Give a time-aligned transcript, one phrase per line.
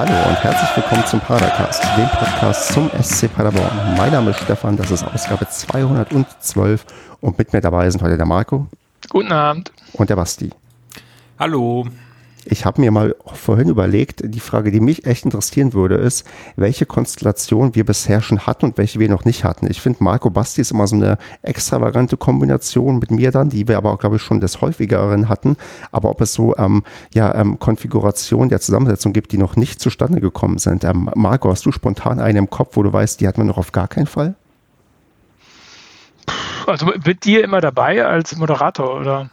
[0.00, 3.70] Hallo und herzlich willkommen zum Padercast, dem Podcast zum SC Paderborn.
[3.98, 6.86] Mein Name ist Stefan, das ist Ausgabe 212
[7.20, 8.66] und mit mir dabei sind heute der Marco.
[9.10, 9.70] Guten Abend.
[9.92, 10.48] Und der Basti.
[11.38, 11.86] Hallo.
[12.44, 16.26] Ich habe mir mal vorhin überlegt, die Frage, die mich echt interessieren würde, ist,
[16.56, 19.70] welche Konstellation wir bisher schon hatten und welche wir noch nicht hatten.
[19.70, 23.76] Ich finde, Marco Basti ist immer so eine extravagante Kombination mit mir dann, die wir
[23.76, 25.56] aber, glaube ich, schon des häufigeren hatten.
[25.92, 26.82] Aber ob es so ähm,
[27.12, 30.84] ja, ähm, Konfigurationen der Zusammensetzung gibt, die noch nicht zustande gekommen sind.
[30.84, 33.58] Ähm, Marco, hast du spontan eine im Kopf, wo du weißt, die hatten wir noch
[33.58, 34.34] auf gar keinen Fall?
[36.66, 39.30] Also mit dir immer dabei als Moderator, oder?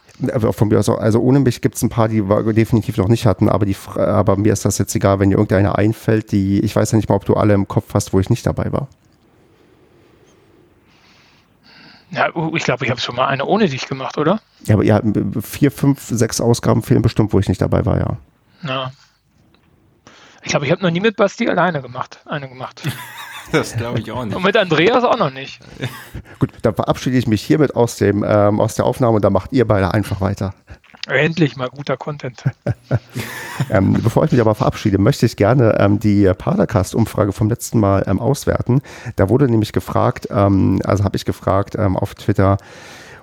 [0.52, 3.24] Von mir aus, also ohne mich gibt es ein paar, die wir definitiv noch nicht
[3.24, 6.74] hatten, aber, die, aber mir ist das jetzt egal, wenn dir irgendeine einfällt, die, ich
[6.74, 8.88] weiß ja nicht mal, ob du alle im Kopf hast, wo ich nicht dabei war.
[12.10, 14.40] Ja, oh, ich glaube, ich habe schon mal eine ohne dich gemacht, oder?
[14.64, 15.00] Ja, aber ja,
[15.40, 18.16] vier, fünf, sechs Ausgaben fehlen bestimmt, wo ich nicht dabei war, ja.
[18.62, 18.92] Ja.
[20.42, 22.82] Ich glaube, ich habe noch nie mit Basti alleine gemacht, eine gemacht.
[23.52, 24.36] Das glaube ich auch nicht.
[24.36, 25.60] Und mit Andreas auch noch nicht.
[26.38, 29.52] Gut, dann verabschiede ich mich hiermit aus, dem, ähm, aus der Aufnahme und dann macht
[29.52, 30.54] ihr beide einfach weiter.
[31.06, 32.44] Endlich mal guter Content.
[33.70, 38.04] ähm, bevor ich mich aber verabschiede, möchte ich gerne ähm, die Padercast-Umfrage vom letzten Mal
[38.06, 38.82] ähm, auswerten.
[39.16, 42.58] Da wurde nämlich gefragt, ähm, also habe ich gefragt ähm, auf Twitter,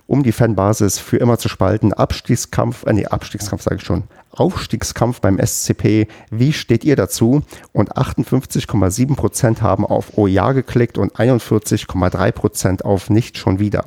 [0.08, 1.94] um die Fanbasis für immer zu spalten.
[1.94, 4.04] Abstiegskampf, äh, nee, Abstiegskampf sage ich schon.
[4.32, 6.08] Aufstiegskampf beim SCP.
[6.30, 7.42] Wie steht ihr dazu?
[7.72, 13.86] Und 58,7 Prozent haben auf Oh ja geklickt und 41,3 Prozent auf Nicht schon wieder.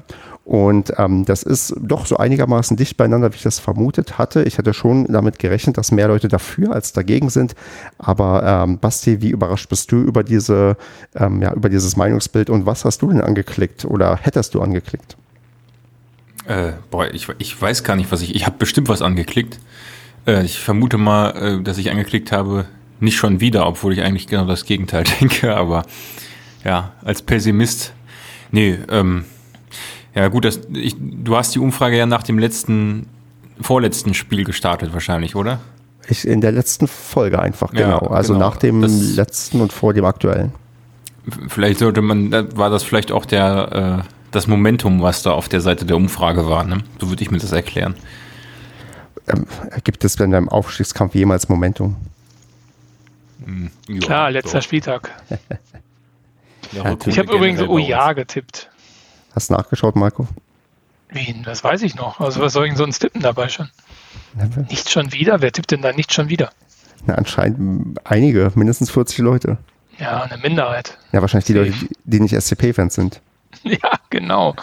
[0.48, 4.44] Und ähm, das ist doch so einigermaßen dicht beieinander, wie ich das vermutet hatte.
[4.44, 7.54] Ich hatte schon damit gerechnet, dass mehr Leute dafür als dagegen sind.
[7.98, 10.78] Aber ähm, Basti, wie überrascht bist du über diese,
[11.14, 15.17] ähm, ja, über dieses Meinungsbild und was hast du denn angeklickt oder hättest du angeklickt?
[16.48, 18.34] Äh, boah, ich, ich weiß gar nicht, was ich.
[18.34, 19.60] Ich habe bestimmt was angeklickt.
[20.26, 22.64] Äh, ich vermute mal, äh, dass ich angeklickt habe,
[23.00, 25.84] nicht schon wieder, obwohl ich eigentlich genau das Gegenteil denke, aber
[26.64, 27.92] ja, als Pessimist.
[28.50, 29.26] Nee, ähm,
[30.14, 33.06] ja gut, das, ich, du hast die Umfrage ja nach dem letzten,
[33.60, 35.60] vorletzten Spiel gestartet wahrscheinlich, oder?
[36.08, 38.06] Ich, in der letzten Folge einfach, genau.
[38.06, 38.48] Ja, also genau.
[38.48, 40.52] nach dem das, letzten und vor dem aktuellen.
[41.48, 45.60] Vielleicht sollte man, war das vielleicht auch der äh, das Momentum, was da auf der
[45.60, 46.64] Seite der Umfrage war.
[46.64, 46.82] Ne?
[47.00, 47.94] So würde ich mir das erklären.
[49.26, 49.46] Ähm,
[49.84, 51.96] gibt es denn beim Aufstiegskampf jemals Momentum?
[53.44, 54.64] Hm, ja, Klar, letzter doch.
[54.64, 55.10] Spieltag.
[56.72, 58.70] ja, ich habe übrigens Oh ja getippt.
[59.34, 60.26] Hast du nachgeschaut, Marco?
[61.10, 61.42] Wen?
[61.42, 62.20] Das weiß ich noch.
[62.20, 63.70] Also was soll ich denn sonst tippen dabei schon?
[64.68, 65.40] Nicht schon wieder?
[65.40, 66.50] Wer tippt denn da nicht schon wieder?
[67.06, 69.58] Na, anscheinend einige, mindestens 40 Leute.
[69.98, 70.98] Ja, eine Minderheit.
[71.12, 71.72] Ja, wahrscheinlich die Leute,
[72.04, 73.20] die nicht SCP-Fans sind.
[73.64, 74.54] Ja, genau.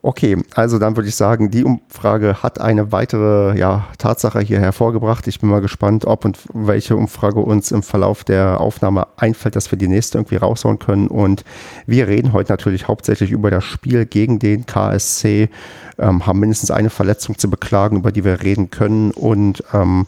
[0.00, 5.26] Okay, also dann würde ich sagen, die Umfrage hat eine weitere ja, Tatsache hier hervorgebracht.
[5.26, 9.72] Ich bin mal gespannt, ob und welche Umfrage uns im Verlauf der Aufnahme einfällt, dass
[9.72, 11.08] wir die nächste irgendwie raushauen können.
[11.08, 11.44] Und
[11.86, 15.50] wir reden heute natürlich hauptsächlich über das Spiel gegen den KSC,
[15.98, 19.10] ähm, haben mindestens eine Verletzung zu beklagen, über die wir reden können.
[19.10, 20.06] Und ähm,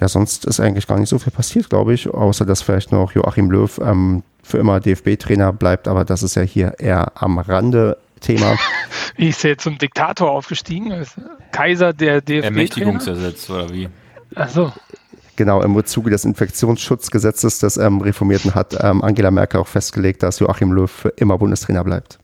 [0.00, 3.12] ja, sonst ist eigentlich gar nicht so viel passiert, glaube ich, außer dass vielleicht noch
[3.12, 7.96] Joachim Löw ähm, für immer DFB-Trainer bleibt, aber das ist ja hier eher am Rande
[8.20, 8.58] Thema.
[9.16, 11.06] Wie ist er jetzt zum Diktator aufgestiegen?
[11.52, 12.44] Kaiser der DFB.
[12.44, 13.88] Ermächtigungsersetz oder wie?
[14.34, 14.72] Achso.
[15.36, 20.38] Genau, im Zuge des Infektionsschutzgesetzes des ähm, Reformierten hat ähm, Angela Merkel auch festgelegt, dass
[20.38, 22.18] Joachim Löw für immer Bundestrainer bleibt.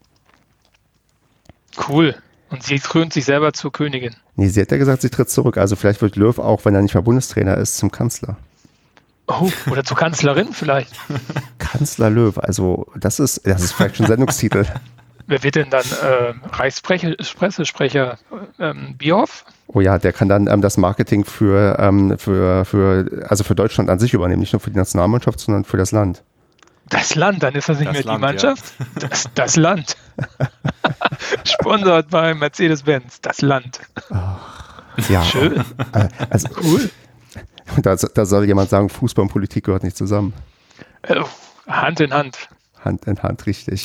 [1.88, 2.14] Cool.
[2.50, 4.14] Und sie krönt sich selber zur Königin.
[4.34, 5.56] Nee, sie hat ja gesagt, sie tritt zurück.
[5.56, 8.36] Also vielleicht wird Löw auch, wenn er nicht mehr Bundestrainer ist, zum Kanzler.
[9.28, 10.92] Oh, oder zur Kanzlerin vielleicht.
[11.58, 14.66] Kanzler Löw, also das ist, das ist vielleicht schon Sendungstitel.
[15.28, 18.18] Wer wird denn dann äh, Reichspressesprecher
[18.58, 19.44] ähm, Bierhoff?
[19.68, 23.90] Oh ja, der kann dann ähm, das Marketing für, ähm, für, für, also für Deutschland
[23.90, 26.24] an sich übernehmen, nicht nur für die Nationalmannschaft, sondern für das Land.
[26.88, 28.74] Das Land, dann ist das nicht das mehr Land, die Mannschaft?
[28.80, 28.86] Ja.
[29.08, 29.96] Das, das Land.
[31.44, 33.80] Sponsort bei Mercedes-Benz, das Land.
[34.10, 35.22] Ach, ja.
[35.22, 35.64] Schön.
[35.92, 36.90] Äh, also, cool.
[37.82, 40.32] Da, da soll jemand sagen, Fußball und Politik gehört nicht zusammen.
[41.02, 41.20] Äh,
[41.68, 42.48] Hand in Hand.
[42.84, 43.84] Hand in Hand, richtig.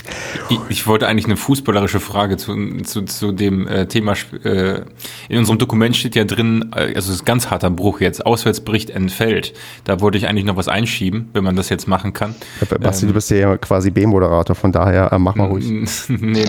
[0.50, 4.14] Ich, ich wollte eigentlich eine fußballerische Frage zu, zu, zu dem äh, Thema.
[4.44, 4.82] Äh,
[5.30, 8.90] in unserem Dokument steht ja drin, äh, also es ist ganz harter Bruch jetzt, Auswärtsbericht
[8.90, 9.54] entfällt.
[9.84, 12.36] Da wollte ich eigentlich noch was einschieben, wenn man das jetzt machen kann.
[12.80, 15.66] Basti, ähm, du bist ja quasi B-Moderator, von daher äh, mach mal ruhig.
[16.08, 16.46] nee, nee.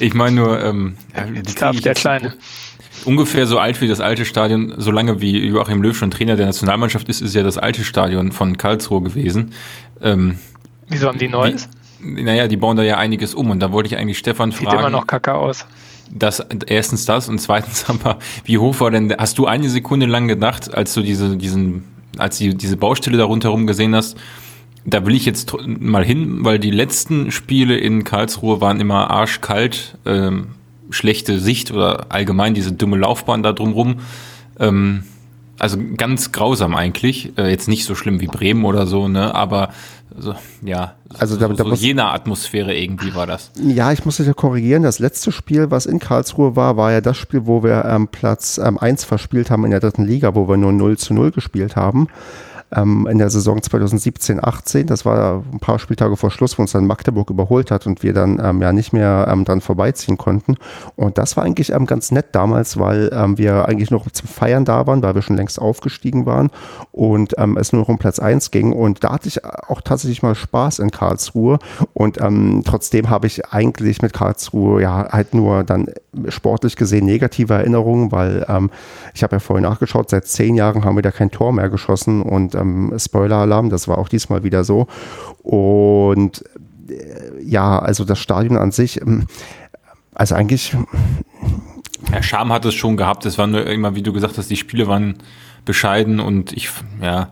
[0.00, 0.94] Ich meine nur, ähm,
[1.34, 2.34] jetzt darf der Kleine
[3.04, 6.46] ungefähr so alt wie das alte Stadion, so lange wie Joachim Löw schon Trainer der
[6.46, 9.52] Nationalmannschaft ist, ist ja das alte Stadion von Karlsruhe gewesen.
[10.00, 10.38] Ähm,
[10.88, 11.68] Wieso haben die Neues?
[12.00, 14.70] Naja, die bauen da ja einiges um und da wollte ich eigentlich Stefan Sieht fragen.
[14.70, 15.66] Sieht immer noch kacke aus.
[16.10, 20.28] Das, erstens das und zweitens aber, wie hoch war denn, hast du eine Sekunde lang
[20.28, 21.84] gedacht, als du diese, diesen
[22.18, 24.16] als du diese Baustelle da rundherum gesehen hast,
[24.84, 29.96] da will ich jetzt mal hin, weil die letzten Spiele in Karlsruhe waren immer arschkalt,
[30.04, 30.48] ähm,
[30.90, 34.00] schlechte Sicht oder allgemein diese dumme Laufbahn da drumrum.
[34.60, 35.04] Ähm,
[35.58, 37.36] also ganz grausam eigentlich.
[37.38, 39.34] Äh, jetzt nicht so schlimm wie Bremen oder so, ne?
[39.34, 39.70] Aber
[40.16, 43.50] so, ja, also da, so, da so jener Atmosphäre irgendwie war das.
[43.60, 44.82] Ja, ich muss dich ja korrigieren.
[44.82, 48.58] Das letzte Spiel, was in Karlsruhe war, war ja das Spiel, wo wir ähm, Platz
[48.58, 51.76] ähm, 1 verspielt haben in der dritten Liga, wo wir nur 0 zu 0 gespielt
[51.76, 52.08] haben
[52.74, 54.84] ähm, in der Saison 2017-18.
[54.84, 58.12] Das war ein paar Spieltage vor Schluss, wo uns dann Magdeburg überholt hat und wir
[58.12, 60.56] dann ähm, ja nicht mehr ähm, dran vorbeiziehen konnten.
[60.96, 64.64] Und das war eigentlich ähm, ganz nett damals, weil ähm, wir eigentlich noch zum Feiern
[64.64, 66.50] da waren, weil wir schon längst aufgestiegen waren
[66.92, 68.72] und ähm, es nur noch um Platz 1 ging.
[68.72, 71.58] Und da hatte ich auch tatsächlich mal Spaß in Karlsruhe.
[71.92, 75.88] Und ähm, trotzdem habe ich eigentlich mit Karlsruhe ja halt nur dann
[76.28, 78.70] sportlich gesehen negative Erinnerungen, weil ähm,
[79.14, 82.22] ich habe ja vorhin nachgeschaut, seit zehn Jahren haben wir da kein Tor mehr geschossen
[82.22, 84.86] und ähm, Spoiler-Alarm, das war auch diesmal wieder so.
[85.42, 86.44] Und
[86.88, 89.26] äh, ja, also das Stadion an sich, ähm,
[90.14, 90.74] also eigentlich.
[92.12, 93.26] Ja, Charme hat es schon gehabt.
[93.26, 95.16] Es waren nur immer, wie du gesagt hast, die Spiele waren
[95.64, 96.70] bescheiden und ich,
[97.00, 97.30] ja,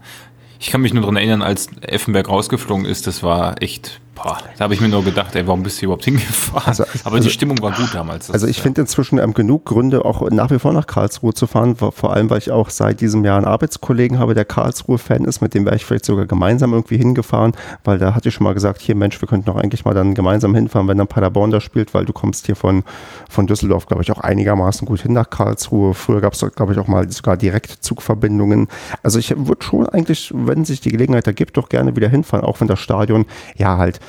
[0.58, 4.64] ich kann mich nur daran erinnern, als Effenberg rausgeflogen ist, das war echt Boah, da
[4.64, 6.66] habe ich mir nur gedacht, ey, warum bist du überhaupt hingefahren?
[6.66, 8.30] Also, Aber also, die Stimmung war gut damals.
[8.30, 11.76] Also ich finde inzwischen ähm, genug Gründe, auch nach wie vor nach Karlsruhe zu fahren,
[11.76, 15.54] vor allem, weil ich auch seit diesem Jahr einen Arbeitskollegen habe, der Karlsruhe-Fan ist, mit
[15.54, 17.52] dem wäre ich vielleicht sogar gemeinsam irgendwie hingefahren,
[17.84, 20.14] weil da hatte ich schon mal gesagt, hier Mensch, wir könnten doch eigentlich mal dann
[20.14, 22.84] gemeinsam hinfahren, wenn dann Paderborn da spielt, weil du kommst hier von,
[23.30, 25.94] von Düsseldorf, glaube ich, auch einigermaßen gut hin nach Karlsruhe.
[25.94, 28.68] Früher gab es, glaube ich, auch mal sogar Direktzugverbindungen.
[29.02, 32.60] Also ich würde schon eigentlich, wenn sich die Gelegenheit ergibt, doch gerne wieder hinfahren, auch
[32.60, 33.24] wenn das Stadion
[33.56, 34.00] ja halt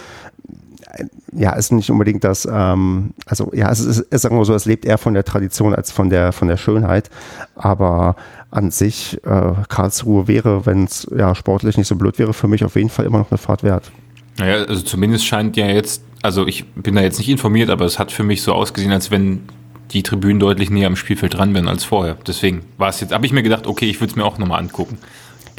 [1.33, 4.65] ja, ist nicht unbedingt das, ähm, also ja, es ist, es, sagen wir so, es
[4.65, 7.09] lebt eher von der Tradition als von der, von der Schönheit.
[7.55, 8.15] Aber
[8.51, 12.63] an sich, äh, Karlsruhe wäre, wenn es ja sportlich nicht so blöd wäre, für mich
[12.63, 13.91] auf jeden Fall immer noch eine Fahrt wert.
[14.37, 17.97] Naja, also zumindest scheint ja jetzt, also ich bin da jetzt nicht informiert, aber es
[17.97, 19.43] hat für mich so ausgesehen, als wenn
[19.91, 22.17] die Tribünen deutlich näher am Spielfeld dran wären als vorher.
[22.27, 24.59] Deswegen war es jetzt, habe ich mir gedacht, okay, ich würde es mir auch nochmal
[24.59, 24.97] angucken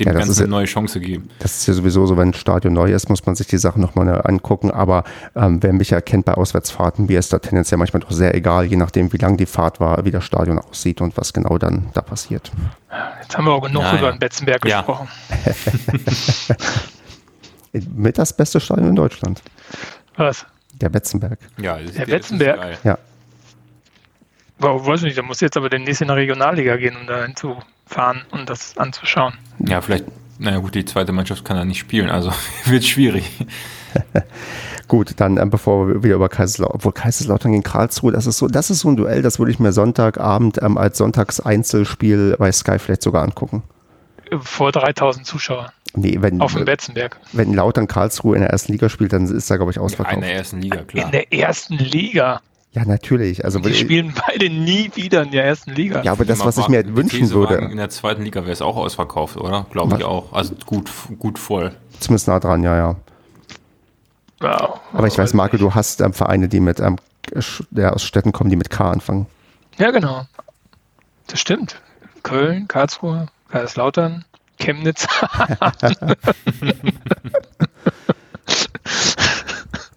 [0.00, 1.30] dem ja, Ganzen eine neue Chance geben.
[1.38, 3.80] Das ist ja sowieso so, wenn ein Stadion neu ist, muss man sich die Sachen
[3.80, 4.70] nochmal angucken.
[4.70, 5.04] Aber
[5.34, 8.64] ähm, wer mich ja kennt bei Auswärtsfahrten, mir ist da tendenziell manchmal doch sehr egal,
[8.66, 11.86] je nachdem, wie lang die Fahrt war, wie das Stadion aussieht und was genau dann
[11.94, 12.50] da passiert.
[13.22, 15.08] Jetzt haben wir auch genug ja, über den Betzenberg gesprochen.
[17.94, 19.42] Mit das beste Stadion in Deutschland.
[20.16, 20.46] Was?
[20.80, 21.38] Der Betzenberg.
[21.56, 22.78] Ja, der Betzenberg.
[22.84, 22.98] Ja.
[24.58, 27.24] Wow, weiß nicht, da muss jetzt aber demnächst in der Regionalliga gehen, um da
[27.84, 29.34] hinzufahren und das anzuschauen.
[29.66, 30.04] Ja, vielleicht,
[30.38, 32.32] naja gut, die zweite Mannschaft kann da nicht spielen, also
[32.66, 33.30] wird schwierig.
[34.86, 38.48] Gut, dann ähm, bevor wir wieder über Kaiserslautern, obwohl Kaiserslautern gegen Karlsruhe, das ist so,
[38.48, 42.78] das ist so ein Duell, das würde ich mir Sonntagabend ähm, als Sonntagseinzelspiel bei Sky
[42.78, 43.62] vielleicht sogar angucken.
[44.40, 45.70] Vor 3000 Zuschauern.
[45.94, 47.18] Nee, wenn, auf dem Betzenberg.
[47.32, 50.16] Wenn Lautern Karlsruhe in der ersten Liga spielt, dann ist da, glaube ich, ausverkauft.
[50.16, 51.06] In der ersten Liga, klar.
[51.06, 52.42] In der ersten Liga.
[52.74, 53.44] Ja, natürlich.
[53.44, 56.02] Also, die spielen beide nie wieder in der ersten Liga.
[56.02, 57.68] Ja, aber das, was ich mir wünschen würde.
[57.70, 59.66] In der zweiten Liga wäre es auch ausverkauft, oder?
[59.70, 60.32] Glaube ich auch.
[60.32, 60.90] Also gut,
[61.20, 61.72] gut voll.
[62.00, 62.96] Zumindest nah dran, ja, ja.
[64.40, 64.80] Wow.
[64.92, 66.96] Aber ich weiß, Marco, du hast ähm, Vereine, die mit ähm,
[67.70, 69.26] ja, aus Städten kommen, die mit K anfangen.
[69.78, 70.26] Ja, genau.
[71.28, 71.80] Das stimmt.
[72.24, 74.24] Köln, Karlsruhe, Kaiserslautern,
[74.58, 75.06] Chemnitz.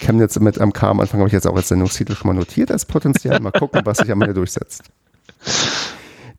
[0.00, 2.84] Chemnitz mit MK am Anfang habe ich jetzt auch als Sendungstitel schon mal notiert als
[2.84, 3.40] Potenzial.
[3.40, 4.84] Mal gucken, was sich am Ende durchsetzt.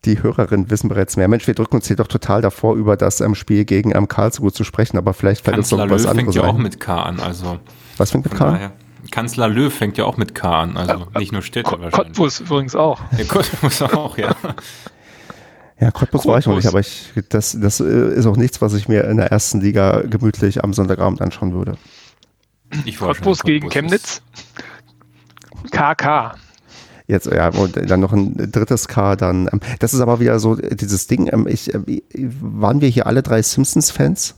[0.05, 1.27] Die Hörerinnen wissen bereits mehr.
[1.27, 4.51] Mensch, wir drücken uns hier doch total davor, über das ähm, Spiel gegen ähm, Karlsruhe
[4.51, 6.79] zu sprechen, aber vielleicht fällt Kanzler uns noch was Löw anderes fängt ja auch mit
[6.79, 7.19] K an.
[7.19, 7.59] Also
[7.97, 8.71] was fängt mit K an?
[9.11, 12.17] Kanzler Löw fängt ja auch mit K an, also äh, nicht nur Städte K wahrscheinlich.
[12.17, 12.99] Cottbus übrigens auch.
[13.15, 14.35] Ja, Cottbus auch, ja.
[15.79, 18.61] Ja, Cottbus, Cottbus war ich noch nicht, aber ich, das, das äh, ist auch nichts,
[18.61, 21.75] was ich mir in der ersten Liga gemütlich am Sonntagabend anschauen würde.
[22.85, 24.21] Ich Cottbus gegen Chemnitz.
[25.71, 26.35] KK.
[27.07, 29.49] Jetzt, ja, und dann noch ein drittes K, dann.
[29.51, 31.29] Ähm, das ist aber wieder so dieses Ding.
[31.31, 32.01] Ähm, ich, äh,
[32.39, 34.35] waren wir hier alle drei Simpsons-Fans?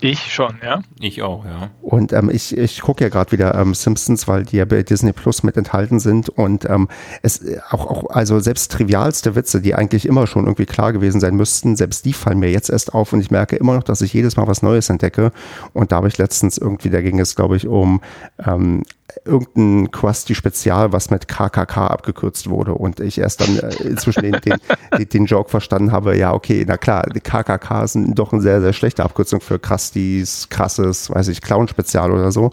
[0.00, 0.82] Ich schon, ja.
[1.00, 1.70] Ich auch, ja.
[1.82, 5.12] Und ähm, ich, ich gucke ja gerade wieder ähm, Simpsons, weil die ja bei Disney
[5.12, 6.28] Plus mit enthalten sind.
[6.28, 6.88] Und ähm,
[7.22, 11.20] es äh, auch, auch, also selbst trivialste Witze, die eigentlich immer schon irgendwie klar gewesen
[11.20, 14.00] sein müssten, selbst die fallen mir jetzt erst auf und ich merke immer noch, dass
[14.00, 15.32] ich jedes Mal was Neues entdecke.
[15.72, 18.00] Und da habe ich letztens irgendwie, da ging es, glaube ich, um
[18.46, 18.84] ähm,
[19.24, 24.58] irgendein Krusty-Spezial, was mit KKK abgekürzt wurde und ich erst dann äh, inzwischen den, den,
[24.96, 28.60] den, den, Joke verstanden habe, ja, okay, na klar, die KKK sind doch eine sehr,
[28.60, 32.50] sehr schlechte Abkürzung für Krustis, krasses, weiß ich, Clown-Spezial oder so.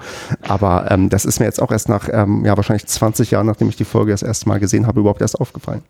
[0.48, 3.70] Aber ähm, das ist mir jetzt auch erst nach, ähm, ja, wahrscheinlich 20 Jahren, nachdem
[3.70, 5.84] ich die Folge das erste Mal gesehen habe, überhaupt erst aufgefallen.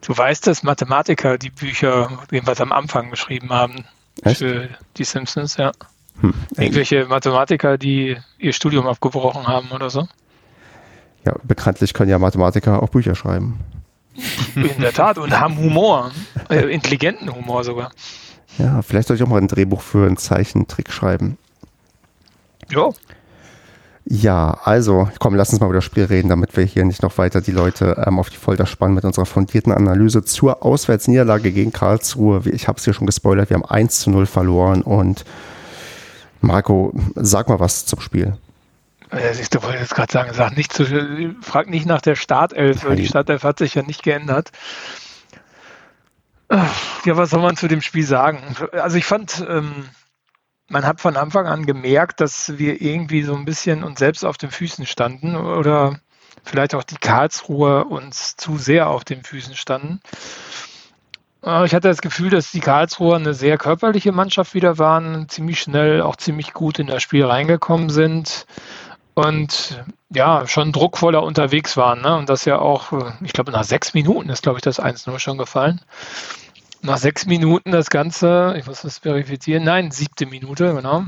[0.00, 3.84] Du weißt, dass Mathematiker die Bücher jedenfalls am Anfang geschrieben haben
[4.22, 4.38] Echt?
[4.38, 5.72] für die Simpsons, ja.
[6.20, 6.34] Hm.
[6.56, 10.06] Irgendwelche Mathematiker, die ihr Studium abgebrochen haben oder so.
[11.24, 13.60] Ja, bekanntlich können ja Mathematiker auch Bücher schreiben.
[14.54, 16.10] In der Tat und haben Humor,
[16.48, 17.90] äh, intelligenten Humor sogar.
[18.58, 21.38] Ja, vielleicht soll ich auch mal ein Drehbuch für einen Zeichentrick schreiben.
[22.70, 22.90] Ja.
[24.06, 27.16] Ja, also komm, lass uns mal über das Spiel reden, damit wir hier nicht noch
[27.18, 31.72] weiter die Leute ähm, auf die Folter spannen mit unserer fundierten Analyse zur Auswärtsniederlage gegen
[31.72, 32.42] Karlsruhe.
[32.46, 35.24] Ich habe es hier schon gespoilert, wir haben 1 zu 0 verloren und
[36.40, 38.36] Marco, sag mal was zum Spiel.
[39.12, 40.84] Ich wollte jetzt gerade sagen, sag nicht zu,
[41.42, 44.52] frag nicht nach der Startelf, weil die Startelf hat sich ja nicht geändert.
[47.04, 48.40] Ja, was soll man zu dem Spiel sagen?
[48.72, 49.88] Also ich fand, ähm,
[50.68, 54.36] man hat von Anfang an gemerkt, dass wir irgendwie so ein bisschen uns selbst auf
[54.36, 56.00] den Füßen standen oder
[56.44, 60.00] vielleicht auch die Karlsruher uns zu sehr auf den Füßen standen.
[61.44, 65.60] Äh, ich hatte das Gefühl, dass die Karlsruher eine sehr körperliche Mannschaft wieder waren, ziemlich
[65.60, 68.46] schnell, auch ziemlich gut in das Spiel reingekommen sind
[69.14, 72.02] und ja, schon druckvoller unterwegs waren.
[72.02, 72.16] Ne?
[72.16, 75.18] Und das ja auch, äh, ich glaube, nach sechs Minuten ist, glaube ich, das 1-0
[75.18, 75.80] schon gefallen.
[76.82, 81.04] Nach sechs Minuten das Ganze, ich muss das verifizieren, nein, siebte Minute, genau.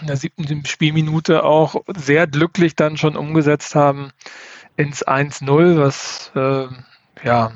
[0.00, 4.12] In der siebten Spielminute auch sehr glücklich dann schon umgesetzt haben
[4.76, 6.68] ins 1-0, was äh,
[7.26, 7.52] ja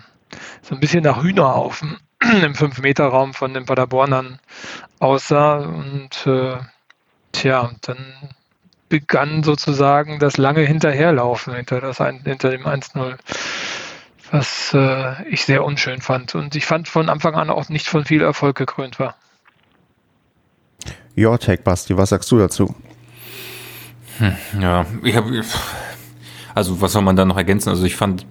[0.62, 4.38] so ein bisschen nach Hühnerhaufen im 5-Meter-Raum von den Paderbornern
[4.98, 5.56] aussah.
[5.58, 6.56] Und äh,
[7.32, 8.14] tja, dann
[8.88, 13.16] begann sozusagen das lange Hinterherlaufen hinter, das, hinter dem 1-0,
[14.30, 16.34] was äh, ich sehr unschön fand.
[16.34, 19.16] Und ich fand von Anfang an auch nicht von viel Erfolg gekrönt war.
[21.16, 22.74] Your take, Basti, was sagst du dazu?
[24.18, 25.42] Hm, ja, ich habe,
[26.54, 27.70] also was soll man da noch ergänzen?
[27.70, 28.26] Also ich fand,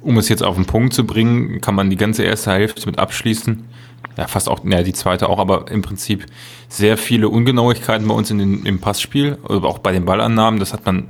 [0.00, 2.98] um es jetzt auf den Punkt zu bringen, kann man die ganze erste Hälfte mit
[2.98, 3.64] abschließen
[4.16, 6.24] ja, fast auch, ja, die zweite auch, aber im Prinzip
[6.68, 10.58] sehr viele Ungenauigkeiten bei uns in den, im Passspiel, oder auch bei den Ballannahmen.
[10.58, 11.06] Das hat man,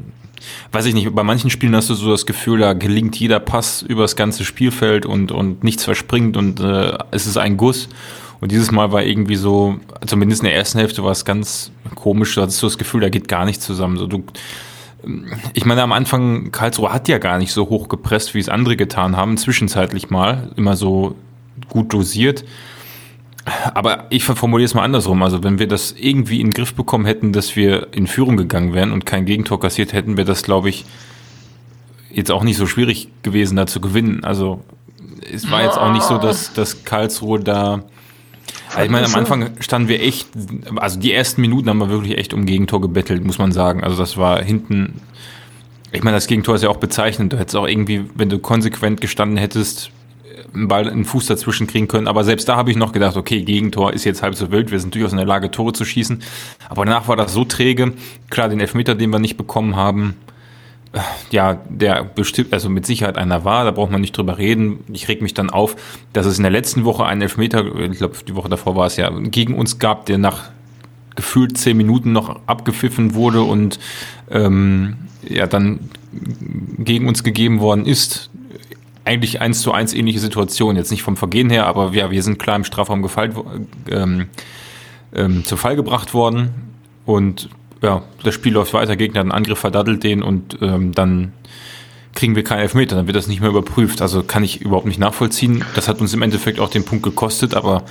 [0.73, 3.83] weiß ich nicht, bei manchen Spielen hast du so das Gefühl, da gelingt jeder Pass
[3.83, 7.89] über das ganze Spielfeld und, und nichts verspringt und äh, es ist ein Guss.
[8.41, 12.35] Und dieses Mal war irgendwie so, zumindest in der ersten Hälfte war es ganz komisch,
[12.35, 13.97] da hattest du das Gefühl, da geht gar nichts zusammen.
[13.97, 14.25] So, du,
[15.55, 18.77] ich meine, am Anfang, Karlsruhe hat ja gar nicht so hoch gepresst, wie es andere
[18.77, 21.15] getan haben, zwischenzeitlich mal, immer so
[21.69, 22.45] gut dosiert.
[23.75, 25.23] Aber ich formuliere es mal andersrum.
[25.23, 28.75] Also wenn wir das irgendwie in den Griff bekommen hätten, dass wir in Führung gegangen
[28.75, 30.85] wären und kein Gegentor kassiert hätten, wäre das, glaube ich,
[32.11, 34.25] jetzt auch nicht so schwierig gewesen, da zu gewinnen.
[34.25, 34.65] Also
[35.33, 37.85] es war jetzt auch nicht so, dass, dass Karlsruhe da.
[38.77, 40.29] Also ich meine, am Anfang standen wir echt,
[40.77, 43.83] also die ersten Minuten haben wir wirklich echt um Gegentor gebettelt, muss man sagen.
[43.83, 45.01] Also das war hinten,
[45.93, 47.33] ich meine, das Gegentor ist ja auch bezeichnend.
[47.33, 49.91] Du hättest auch irgendwie, wenn du konsequent gestanden hättest,
[50.55, 52.07] einen Ball einen Fuß dazwischen kriegen können.
[52.07, 54.71] Aber selbst da habe ich noch gedacht, okay, Gegentor ist jetzt halb so wild.
[54.71, 56.23] Wir sind durchaus in der Lage, Tore zu schießen.
[56.69, 57.95] Aber danach war das so träge.
[58.31, 60.36] Klar, den Elfmeter, den wir nicht bekommen haben, äh,
[61.31, 64.81] ja, der bestimmt, also mit Sicherheit einer war, da braucht man nicht drüber reden.
[64.93, 65.77] Ich reg mich dann auf,
[66.13, 68.97] dass es in der letzten Woche einen Elfmeter, ich glaube, die Woche davor war es
[68.97, 70.51] ja, gegen uns gab, der nach
[71.15, 73.79] gefühlt zehn Minuten noch abgepfiffen wurde und
[74.31, 75.91] ähm, ja dann
[76.79, 78.31] gegen uns gegeben worden ist
[79.07, 80.77] eigentlich eins zu eins ähnliche Situation.
[80.77, 84.27] Jetzt nicht vom Vergehen her, aber ja, wir sind klar im Strafraum gefallen, ähm,
[85.15, 86.51] ähm, zu Fall gebracht worden.
[87.05, 87.49] Und
[87.87, 91.33] ja, das Spiel läuft weiter, Gegner hat einen Angriff, verdattelt den und ähm, dann
[92.15, 94.03] kriegen wir keinen Elfmeter, dann wird das nicht mehr überprüft.
[94.03, 95.65] Also kann ich überhaupt nicht nachvollziehen.
[95.77, 97.85] Das hat uns im Endeffekt auch den Punkt gekostet, aber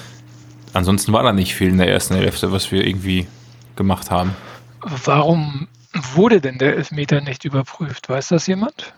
[0.74, 3.28] ansonsten war da nicht viel in der ersten Hälfte, was wir irgendwie
[3.78, 4.36] gemacht haben.
[4.82, 5.68] Warum
[6.14, 8.10] wurde denn der Elfmeter nicht überprüft?
[8.10, 8.94] Weiß das jemand?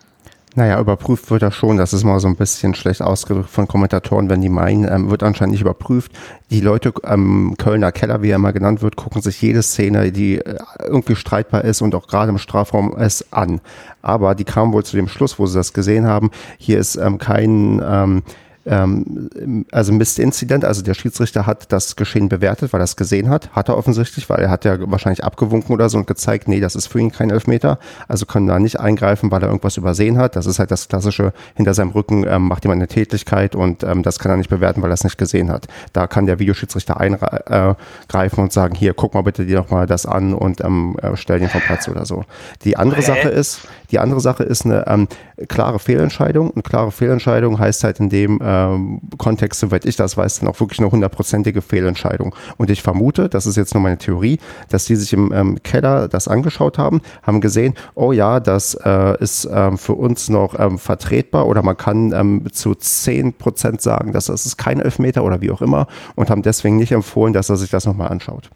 [0.58, 1.78] Naja, überprüft wird er schon.
[1.78, 5.22] Das ist mal so ein bisschen schlecht ausgedrückt von Kommentatoren, wenn die meinen, ähm, wird
[5.22, 6.12] anscheinend nicht überprüft.
[6.50, 10.40] Die Leute am Kölner Keller, wie er immer genannt wird, gucken sich jede Szene, die
[10.40, 13.62] äh, irgendwie streitbar ist und auch gerade im Strafraum ist, an.
[14.02, 16.32] Aber die kamen wohl zu dem Schluss, wo sie das gesehen haben.
[16.58, 18.24] Hier ist ähm, kein ähm,
[18.68, 23.30] ähm, also Mist Incident, also der Schiedsrichter hat das Geschehen bewertet, weil er es gesehen
[23.30, 26.60] hat, hat er offensichtlich, weil er hat ja wahrscheinlich abgewunken oder so und gezeigt, nee,
[26.60, 30.18] das ist für ihn kein Elfmeter, also können da nicht eingreifen, weil er irgendwas übersehen
[30.18, 30.36] hat.
[30.36, 34.04] Das ist halt das klassische, hinter seinem Rücken ähm, macht jemand eine Tätigkeit und ähm,
[34.04, 35.68] das kann er nicht bewerten, weil er es nicht gesehen hat.
[35.94, 40.06] Da kann der Videoschiedsrichter eingreifen und sagen, hier, guck mal bitte dir doch mal das
[40.06, 42.26] an und ähm, äh, stell den vom Platz oder so.
[42.64, 45.08] Die andere Sache ist, Die andere Sache ist eine ähm,
[45.48, 46.52] klare Fehlentscheidung.
[46.52, 50.60] Eine klare Fehlentscheidung heißt halt in dem ähm, Kontext, soweit ich das weiß, dann auch
[50.60, 52.36] wirklich eine hundertprozentige Fehlentscheidung.
[52.58, 54.40] Und ich vermute, das ist jetzt nur meine Theorie,
[54.70, 59.22] dass die sich im ähm, Keller das angeschaut haben, haben gesehen, oh ja, das äh,
[59.22, 64.12] ist ähm, für uns noch ähm, vertretbar oder man kann ähm, zu zehn Prozent sagen,
[64.12, 67.50] dass das ist kein Elfmeter oder wie auch immer und haben deswegen nicht empfohlen, dass
[67.50, 68.50] er sich das nochmal anschaut.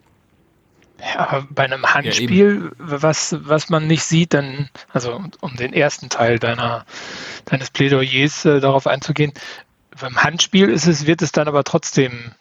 [1.01, 6.09] Ja, bei einem Handspiel, ja, was, was man nicht sieht, dann, also um den ersten
[6.09, 6.85] Teil deiner,
[7.45, 9.33] deines Plädoyers äh, darauf einzugehen,
[9.99, 12.31] beim Handspiel ist es, wird es dann aber trotzdem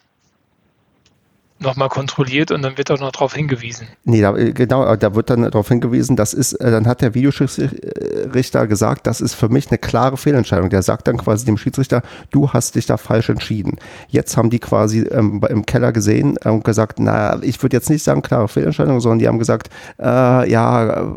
[1.60, 3.88] nochmal kontrolliert und dann wird auch noch darauf hingewiesen.
[4.04, 7.14] Nee, da, äh, genau, da wird dann darauf hingewiesen, das ist, äh, dann hat der
[7.14, 10.70] Videoschiedsrichter gesagt, das ist für mich eine klare Fehlentscheidung.
[10.70, 13.76] Der sagt dann quasi dem Schiedsrichter, du hast dich da falsch entschieden.
[14.08, 18.02] Jetzt haben die quasi ähm, im Keller gesehen und gesagt, na, ich würde jetzt nicht
[18.02, 21.12] sagen klare Fehlentscheidung, sondern die haben gesagt, äh, ja,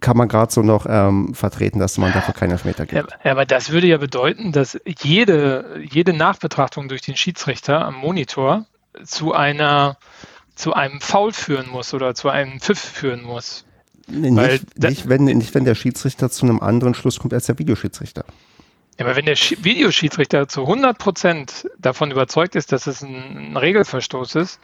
[0.00, 3.16] kann man gerade so noch ähm, vertreten, dass man dafür keine Elfmeter gibt.
[3.24, 8.66] Ja, aber das würde ja bedeuten, dass jede, jede Nachbetrachtung durch den Schiedsrichter am Monitor
[9.04, 9.98] zu einer
[10.54, 13.64] zu einem Foul führen muss oder zu einem Pfiff führen muss.
[14.08, 17.58] Nee, nicht, nicht, wenn, nicht, wenn der Schiedsrichter zu einem anderen Schluss kommt als der
[17.58, 18.24] Videoschiedsrichter.
[18.98, 23.56] Ja, aber wenn der Videoschiedsrichter zu 100 Prozent davon überzeugt ist, dass es ein, ein
[23.56, 24.60] Regelverstoß ist,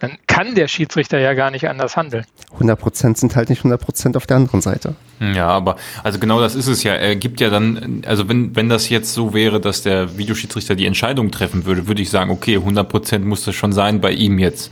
[0.00, 2.24] dann kann der Schiedsrichter ja gar nicht anders handeln.
[2.58, 4.94] 100% sind halt nicht 100% auf der anderen Seite.
[5.20, 6.94] Ja, aber also genau das ist es ja.
[6.94, 10.86] Er gibt ja dann, also wenn, wenn das jetzt so wäre, dass der Videoschiedsrichter die
[10.86, 14.70] Entscheidung treffen würde, würde ich sagen, okay, 100% muss das schon sein bei ihm jetzt.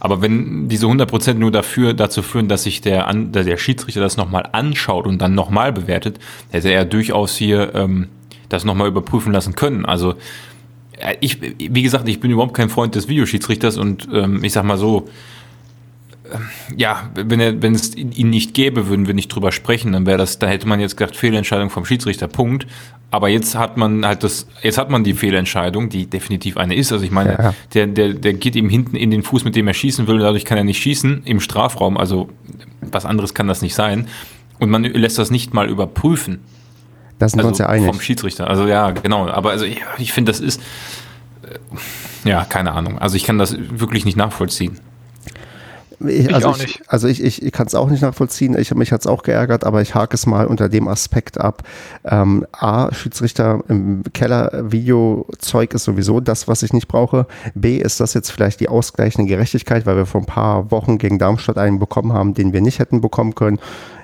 [0.00, 4.48] Aber wenn diese 100% nur dafür, dazu führen, dass sich der, der Schiedsrichter das nochmal
[4.52, 6.18] anschaut und dann nochmal bewertet,
[6.50, 8.08] hätte er durchaus hier ähm,
[8.48, 9.86] das nochmal überprüfen lassen können.
[9.86, 10.14] Also
[11.20, 14.78] ich, wie gesagt, ich bin überhaupt kein Freund des Videoschiedsrichters und ähm, ich sag mal
[14.78, 15.08] so,
[16.24, 16.38] äh,
[16.76, 20.18] ja, wenn, er, wenn es ihn nicht gäbe, würden wir nicht drüber sprechen, dann wäre
[20.18, 22.66] das, da hätte man jetzt gesagt, Fehlentscheidung vom Schiedsrichter, Punkt.
[23.10, 26.92] Aber jetzt hat man halt das, jetzt hat man die Fehlentscheidung, die definitiv eine ist.
[26.92, 27.54] Also ich meine, ja.
[27.72, 30.44] der, der, der geht ihm hinten in den Fuß, mit dem er schießen will, dadurch
[30.44, 31.96] kann er nicht schießen im Strafraum.
[31.96, 32.28] Also
[32.80, 34.08] was anderes kann das nicht sein.
[34.58, 36.40] Und man lässt das nicht mal überprüfen.
[37.18, 37.86] Da sind also wir uns ja einig.
[37.86, 38.48] Vom Schiedsrichter.
[38.48, 39.28] Also ja, genau.
[39.28, 40.60] Aber also ich, ich finde, das ist
[41.42, 42.98] äh, ja keine Ahnung.
[42.98, 44.80] Also ich kann das wirklich nicht nachvollziehen.
[46.00, 48.56] Ich, also, ich, ich, also ich, ich, ich kann es auch nicht nachvollziehen.
[48.58, 51.62] Ich, mich hat es auch geärgert, aber ich hake es mal unter dem Aspekt ab.
[52.04, 57.26] Ähm, A, Schiedsrichter im Keller, Videozeug ist sowieso das, was ich nicht brauche.
[57.54, 61.18] B, ist das jetzt vielleicht die ausgleichende Gerechtigkeit, weil wir vor ein paar Wochen gegen
[61.18, 63.58] Darmstadt einen bekommen haben, den wir nicht hätten bekommen können.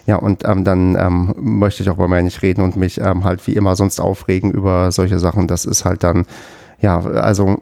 [0.06, 3.24] Ja, und ähm, dann ähm, möchte ich auch bei mir nicht reden und mich ähm,
[3.24, 5.46] halt wie immer sonst aufregen über solche Sachen.
[5.46, 6.26] Das ist halt dann
[6.82, 7.58] ja, also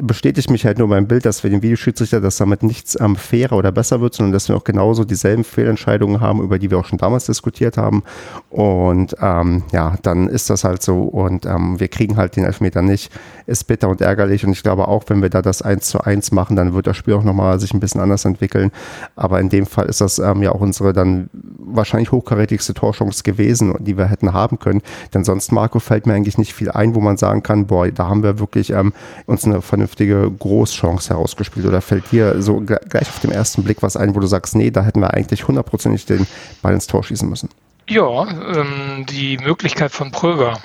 [0.00, 3.56] bestätigt mich halt nur mein Bild, dass wir den Videoschiedsrichter, dass damit nichts ähm, fairer
[3.56, 6.84] oder besser wird, sondern dass wir auch genauso dieselben Fehlentscheidungen haben, über die wir auch
[6.84, 8.04] schon damals diskutiert haben.
[8.48, 12.80] Und ähm, ja, dann ist das halt so und ähm, wir kriegen halt den Elfmeter
[12.80, 13.12] nicht.
[13.46, 16.30] Ist bitter und ärgerlich und ich glaube auch, wenn wir da das 1 zu 1
[16.30, 18.70] machen, dann wird das Spiel auch nochmal sich ein bisschen anders entwickeln.
[19.16, 23.74] Aber in dem Fall ist das ähm, ja auch unsere dann wahrscheinlich hochkarätigste Torchance gewesen,
[23.80, 24.80] die wir hätten haben können.
[25.12, 28.06] Denn sonst, Marco, fällt mir eigentlich nicht viel ein, wo man sagen kann, boah, da
[28.06, 28.92] haben wir wirklich wirklich ähm,
[29.26, 31.66] uns eine vernünftige Großchance herausgespielt?
[31.66, 34.70] Oder fällt dir so gleich auf den ersten Blick was ein, wo du sagst, nee,
[34.70, 36.26] da hätten wir eigentlich hundertprozentig den
[36.62, 37.48] Ball ins Tor schießen müssen?
[37.88, 40.58] Ja, ähm, die Möglichkeit von Pröger.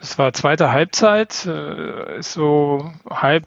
[0.00, 3.46] Es war zweite Halbzeit, äh, ist so halb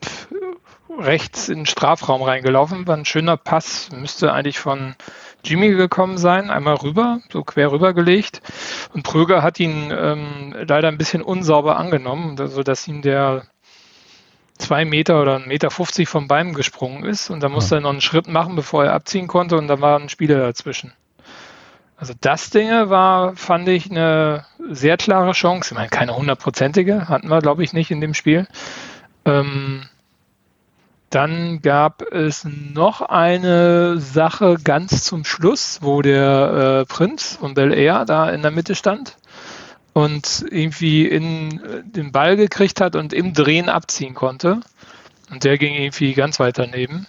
[0.98, 4.96] rechts in den Strafraum reingelaufen, war ein schöner Pass, müsste eigentlich von
[5.44, 8.42] Jimmy gekommen sein, einmal rüber, so quer rübergelegt.
[8.94, 13.44] Und Pröger hat ihn ähm, leider ein bisschen unsauber angenommen, sodass ihm der
[14.58, 17.30] zwei Meter oder ein Meter 50 vom Bein gesprungen ist.
[17.30, 17.80] Und da musste ja.
[17.80, 19.58] er noch einen Schritt machen, bevor er abziehen konnte.
[19.58, 20.94] Und da war ein Spieler dazwischen.
[21.96, 25.74] Also das Ding war, fand ich, eine sehr klare Chance.
[25.74, 28.48] Ich meine, keine hundertprozentige, hatten wir, glaube ich, nicht in dem Spiel.
[29.26, 29.88] Ähm,
[31.10, 37.74] dann gab es noch eine Sache ganz zum Schluss, wo der äh, Prinz von Bel
[37.74, 39.18] Air da in der Mitte stand
[39.94, 44.60] und irgendwie in äh, den Ball gekriegt hat und im Drehen abziehen konnte.
[45.32, 47.08] Und der ging irgendwie ganz weit daneben.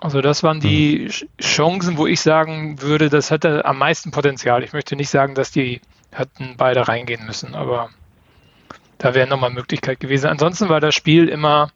[0.00, 1.42] Also das waren die mhm.
[1.42, 4.64] Chancen, wo ich sagen würde, das hätte am meisten Potenzial.
[4.64, 7.90] Ich möchte nicht sagen, dass die hätten beide reingehen müssen, aber
[8.98, 10.26] da wäre nochmal Möglichkeit gewesen.
[10.26, 11.70] Ansonsten war das Spiel immer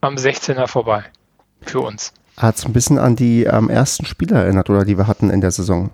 [0.00, 1.04] am 16er vorbei.
[1.62, 2.12] Für uns.
[2.36, 5.40] Hat es ein bisschen an die ähm, ersten Spiele erinnert, oder die wir hatten in
[5.40, 5.90] der Saison?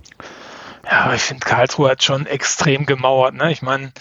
[0.88, 3.34] Ja, ich finde, Karlsruhe hat schon extrem gemauert.
[3.34, 3.50] Ne?
[3.50, 3.92] Ich meine,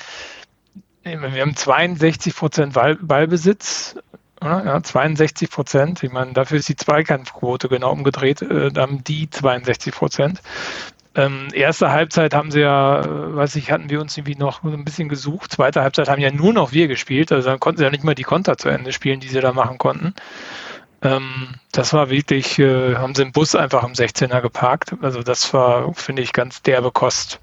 [1.04, 3.96] wir haben 62 Prozent Ball, Ballbesitz.
[4.44, 6.04] Ja, 62 Prozent.
[6.04, 8.44] Ich meine, dafür ist die Zweikampfquote genau umgedreht.
[8.44, 10.42] Äh, da haben die 62 Prozent.
[11.16, 14.84] Ähm, erste Halbzeit haben sie ja, äh, weiß ich, hatten wir uns irgendwie noch ein
[14.84, 15.52] bisschen gesucht.
[15.52, 17.32] Zweite Halbzeit haben ja nur noch wir gespielt.
[17.32, 19.54] Also dann konnten sie ja nicht mal die Konter zu Ende spielen, die sie da
[19.54, 20.14] machen konnten.
[21.02, 24.96] Ähm, das war wirklich, äh, haben sie im Bus einfach im 16er geparkt.
[25.02, 27.40] Also das war, finde ich, ganz derbe Kost.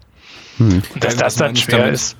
[0.58, 0.82] Hm.
[0.94, 2.16] Und dass das dann schwer damit, ist.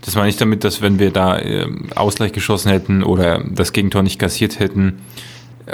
[0.00, 4.02] Das meine ich damit, dass wenn wir da äh, Ausgleich geschossen hätten oder das Gegentor
[4.02, 5.00] nicht kassiert hätten,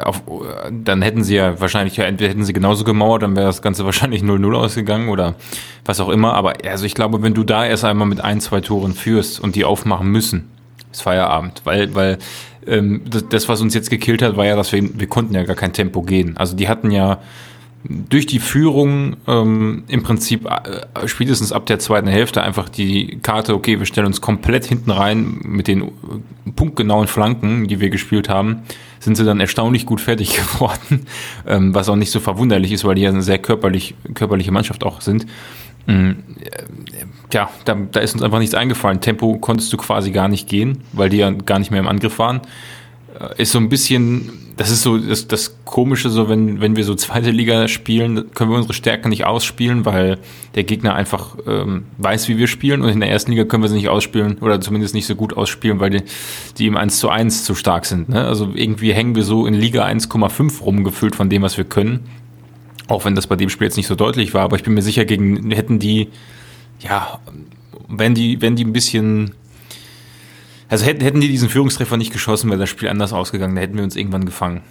[0.02, 0.22] auf,
[0.70, 4.22] dann hätten sie ja wahrscheinlich, entweder hätten sie genauso gemauert, dann wäre das Ganze wahrscheinlich
[4.22, 5.34] 0-0 ausgegangen oder
[5.84, 6.34] was auch immer.
[6.34, 9.56] Aber also ich glaube, wenn du da erst einmal mit ein, zwei Toren führst und
[9.56, 10.48] die aufmachen müssen,
[10.92, 11.62] ist Feierabend.
[11.64, 12.18] Weil, weil
[12.66, 15.44] ähm, das, das, was uns jetzt gekillt hat, war ja, dass wir, wir konnten ja
[15.44, 16.36] gar kein Tempo gehen.
[16.36, 17.18] Also die hatten ja
[17.84, 23.54] durch die Führung ähm, im Prinzip äh, spätestens ab der zweiten Hälfte einfach die Karte,
[23.54, 25.90] okay, wir stellen uns komplett hinten rein mit den
[26.56, 28.62] punktgenauen Flanken, die wir gespielt haben,
[29.00, 31.06] sind sie dann erstaunlich gut fertig geworden,
[31.46, 34.84] ähm, was auch nicht so verwunderlich ist, weil die ja eine sehr körperlich, körperliche Mannschaft
[34.84, 35.26] auch sind.
[35.88, 36.22] Ähm,
[37.32, 39.00] ja, da, da ist uns einfach nichts eingefallen.
[39.00, 42.18] Tempo konntest du quasi gar nicht gehen, weil die ja gar nicht mehr im Angriff
[42.18, 42.42] waren.
[43.20, 46.84] Äh, ist so ein bisschen, das ist so das, das Komische, so wenn, wenn wir
[46.84, 50.18] so zweite Liga spielen, können wir unsere Stärke nicht ausspielen, weil
[50.54, 53.68] der Gegner einfach ähm, weiß, wie wir spielen und in der ersten Liga können wir
[53.68, 56.02] sie nicht ausspielen oder zumindest nicht so gut ausspielen, weil die,
[56.58, 58.08] die im 1 zu 1 zu stark sind.
[58.08, 58.24] Ne?
[58.24, 62.00] Also irgendwie hängen wir so in Liga 1,5 rumgefühlt von dem, was wir können.
[62.88, 64.82] Auch wenn das bei dem Spiel jetzt nicht so deutlich war, aber ich bin mir
[64.82, 66.08] sicher, gegen hätten die,
[66.80, 67.20] ja,
[67.88, 69.32] wenn die, wenn die ein bisschen
[70.70, 73.56] also hätten, hätten die diesen Führungstreffer nicht geschossen, wäre das Spiel anders ausgegangen.
[73.56, 74.62] Da hätten wir uns irgendwann gefangen.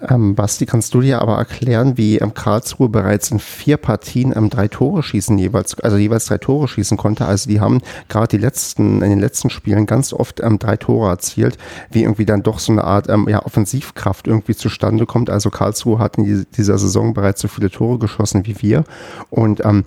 [0.00, 4.50] Ähm, Basti, kannst du dir aber erklären, wie ähm, Karlsruhe bereits in vier Partien ähm,
[4.50, 7.24] drei Tore schießen jeweils, also jeweils drei Tore schießen konnte?
[7.24, 11.08] Also die haben gerade die letzten, in den letzten Spielen ganz oft ähm, drei Tore
[11.08, 11.56] erzielt,
[11.90, 15.30] wie irgendwie dann doch so eine Art ähm, ja, Offensivkraft irgendwie zustande kommt.
[15.30, 18.84] Also Karlsruhe hat in dieser Saison bereits so viele Tore geschossen wie wir.
[19.30, 19.84] Und ähm,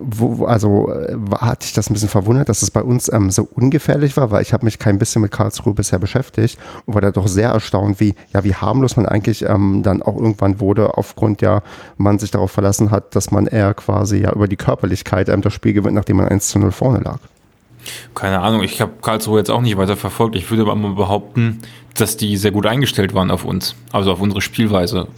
[0.00, 3.48] wo, also äh, hatte ich das ein bisschen verwundert, dass es bei uns ähm, so
[3.54, 7.10] ungefährlich war, weil ich habe mich kein bisschen mit Karlsruhe bisher beschäftigt und war da
[7.10, 11.42] doch sehr erstaunt, wie, ja, wie harmlos man eigentlich ähm, dann auch irgendwann wurde, aufgrund
[11.42, 11.62] ja,
[11.96, 15.52] man sich darauf verlassen hat, dass man eher quasi ja über die Körperlichkeit ähm, das
[15.52, 17.18] Spiel gewinnt, nachdem man 1 zu 0 vorne lag.
[18.14, 20.36] Keine Ahnung, ich habe Karlsruhe jetzt auch nicht weiter verfolgt.
[20.36, 21.60] Ich würde aber mal behaupten,
[21.94, 25.08] dass die sehr gut eingestellt waren auf uns, also auf unsere Spielweise.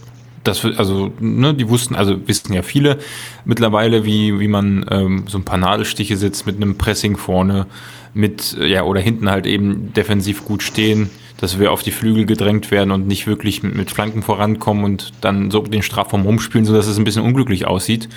[0.43, 2.97] Das, also, ne, die wussten, also wissen ja viele
[3.45, 7.67] mittlerweile, wie, wie man ähm, so ein paar Nadelstiche sitzt mit einem Pressing vorne,
[8.13, 12.69] mit, ja, oder hinten halt eben defensiv gut stehen, dass wir auf die Flügel gedrängt
[12.69, 16.85] werden und nicht wirklich mit, mit Flanken vorankommen und dann so den Strafraum rumspielen, sodass
[16.85, 18.07] es ein bisschen unglücklich aussieht.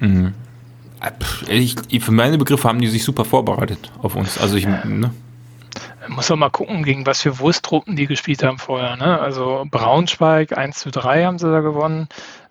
[0.00, 0.34] Mhm.
[1.48, 4.38] Ich, für meine Begriffe haben die sich super vorbereitet auf uns.
[4.38, 5.12] Also ich, ne?
[6.08, 8.96] Muss man mal gucken, gegen was für Wurstruppen die gespielt haben vorher.
[8.96, 9.20] Ne?
[9.20, 12.08] Also Braunschweig 1 zu 3 haben sie da gewonnen.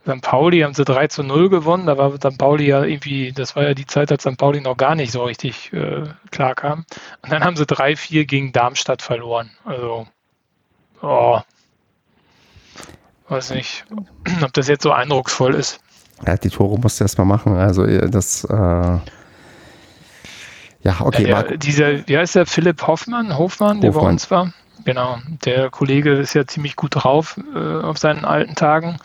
[0.08, 0.22] St.
[0.22, 1.86] Pauli haben sie 3 zu 0 gewonnen.
[1.86, 2.38] Da war St.
[2.38, 4.38] Pauli ja irgendwie, das war ja die Zeit, als St.
[4.38, 6.86] Pauli noch gar nicht so richtig äh, klar kam.
[7.22, 9.52] Und dann haben sie 3-4 gegen Darmstadt verloren.
[9.66, 10.08] Also,
[11.02, 11.40] oh,
[13.28, 13.86] weiß nicht,
[14.44, 15.80] ob das jetzt so eindrucksvoll ist.
[16.26, 17.58] Ja, die Tore musst du erstmal machen.
[17.58, 19.00] Also, das, äh,
[20.84, 21.28] ja, okay.
[21.28, 24.54] Ja, der, dieser, wie heißt der, Philipp Hoffmann, Hofmann, der bei uns war?
[24.86, 29.00] Genau, der Kollege ist ja ziemlich gut drauf äh, auf seinen alten Tagen.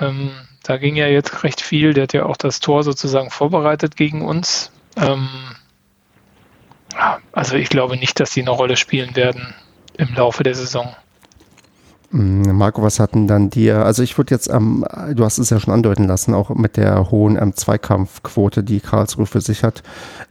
[0.00, 0.30] Ähm,
[0.62, 1.94] da ging ja jetzt recht viel.
[1.94, 4.72] Der hat ja auch das Tor sozusagen vorbereitet gegen uns.
[4.96, 5.28] Ähm,
[7.32, 9.54] also ich glaube nicht, dass die eine Rolle spielen werden
[9.96, 10.94] im Laufe der Saison.
[12.14, 15.58] Mm, Marco, was hatten dann dir, also ich würde jetzt, ähm, du hast es ja
[15.58, 19.82] schon andeuten lassen, auch mit der hohen ähm, Zweikampfquote, die Karlsruhe für sich hat,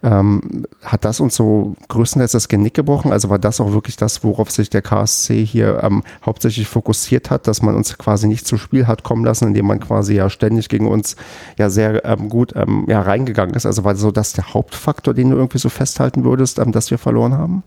[0.01, 3.11] ähm, hat das uns so größtenteils das Genick gebrochen?
[3.11, 7.47] Also war das auch wirklich das, worauf sich der KSC hier ähm, hauptsächlich fokussiert hat,
[7.47, 10.69] dass man uns quasi nicht zu Spiel hat kommen lassen, indem man quasi ja ständig
[10.69, 11.17] gegen uns
[11.57, 13.65] ja sehr ähm, gut ähm, ja, reingegangen ist?
[13.65, 17.33] Also war so das der Hauptfaktor, den du irgendwie so festhalten würdest, dass wir verloren
[17.33, 17.63] haben?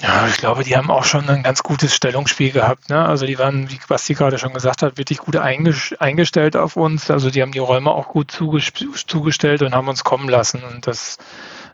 [0.00, 2.88] Ja, ich glaube, die haben auch schon ein ganz gutes Stellungsspiel gehabt.
[2.88, 3.04] Ne?
[3.04, 7.10] Also die waren, wie Basti gerade schon gesagt hat, wirklich gut eingestellt auf uns.
[7.10, 10.62] Also die haben die Räume auch gut zugestellt und haben uns kommen lassen.
[10.62, 11.18] Und das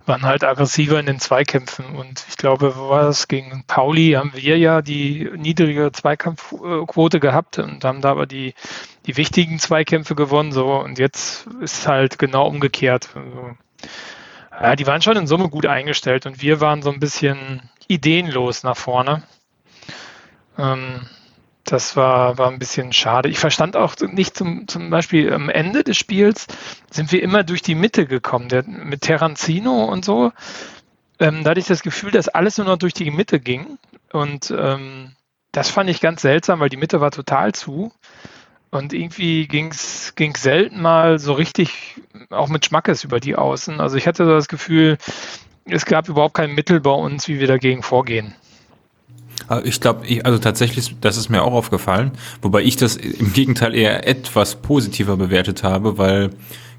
[0.07, 1.85] waren halt aggressiver in den Zweikämpfen.
[1.97, 3.29] Und ich glaube, wo war das?
[3.29, 8.55] Gegen Pauli haben wir ja die niedrige Zweikampfquote gehabt und haben da aber die,
[9.07, 10.53] die wichtigen Zweikämpfe gewonnen.
[10.53, 13.11] So, und jetzt ist halt genau umgekehrt.
[13.15, 13.57] Also,
[14.61, 18.63] ja, die waren schon in Summe gut eingestellt und wir waren so ein bisschen ideenlos
[18.63, 19.23] nach vorne.
[20.59, 21.07] Ähm,
[21.65, 23.29] das war, war ein bisschen schade.
[23.31, 26.47] Ich verstand auch nicht zum, zum Beispiel am Ende des Spiels
[26.91, 28.49] sind wir immer durch die Mitte gekommen.
[28.49, 30.33] Der, mit Terranzino und so.
[31.19, 33.79] Ähm, da hatte ich das Gefühl, dass alles nur noch durch die Mitte ging.
[34.13, 35.17] Und ähm,
[35.53, 37.93] das fand ich ganz seltsam, weil die Mitte war total zu.
[38.75, 43.81] Und irgendwie ging es selten mal so richtig auch mit Schmackes über die Außen.
[43.81, 44.99] Also ich hatte das Gefühl,
[45.65, 48.35] es gab überhaupt kein Mittel bei uns, wie wir dagegen vorgehen.
[49.49, 53.75] Also ich glaube, also tatsächlich, das ist mir auch aufgefallen, wobei ich das im Gegenteil
[53.75, 56.31] eher etwas positiver bewertet habe, weil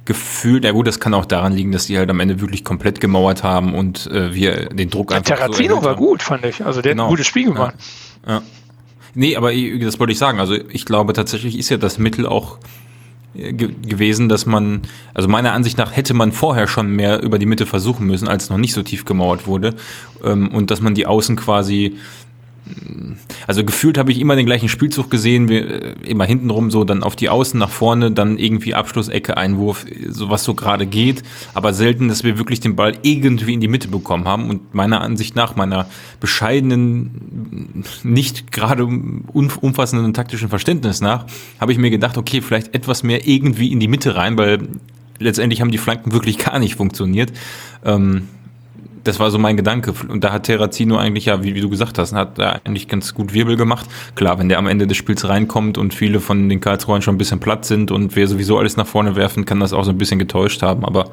[0.06, 3.02] gefühlt, ja gut, das kann auch daran liegen, dass die halt am Ende wirklich komplett
[3.02, 5.26] gemauert haben und äh, wir den Druck einfach.
[5.26, 6.64] Der Terrazino so war gut, fand ich.
[6.64, 7.04] Also der genau.
[7.04, 7.76] hat ein gutes Spiel gemacht.
[8.26, 8.34] Ja.
[8.34, 8.42] ja.
[9.16, 10.40] Nee, aber das wollte ich sagen.
[10.40, 12.58] Also ich glaube tatsächlich ist ja das Mittel auch
[13.34, 14.82] äh, gewesen, dass man,
[15.14, 18.50] also meiner Ansicht nach hätte man vorher schon mehr über die Mitte versuchen müssen, als
[18.50, 19.76] noch nicht so tief gemauert wurde.
[20.24, 21.96] Ähm, und dass man die Außen quasi
[23.48, 27.04] also gefühlt habe ich immer den gleichen Spielzug gesehen, wir, äh, immer hintenrum so, dann
[27.04, 31.24] auf die Außen nach vorne, dann irgendwie Abschlussecke, Einwurf, so was so gerade geht,
[31.54, 35.02] aber selten, dass wir wirklich den Ball irgendwie in die Mitte bekommen haben und meiner
[35.02, 35.88] Ansicht nach, meiner
[36.20, 41.26] bescheidenen, nicht gerade umfassenden taktischen Verständnis nach,
[41.60, 44.68] habe ich mir gedacht, okay, vielleicht etwas mehr irgendwie in die Mitte rein, weil
[45.20, 47.32] letztendlich haben die Flanken wirklich gar nicht funktioniert.
[47.84, 48.28] Ähm,
[49.06, 49.94] das war so mein Gedanke.
[50.08, 53.14] Und da hat Terrazino eigentlich, ja, wie, wie du gesagt hast, hat da eigentlich ganz
[53.14, 53.86] gut Wirbel gemacht.
[54.16, 57.18] Klar, wenn der am Ende des Spiels reinkommt und viele von den Karlsruhern schon ein
[57.20, 59.98] bisschen platt sind und wir sowieso alles nach vorne werfen, kann das auch so ein
[59.98, 60.84] bisschen getäuscht haben.
[60.84, 61.12] Aber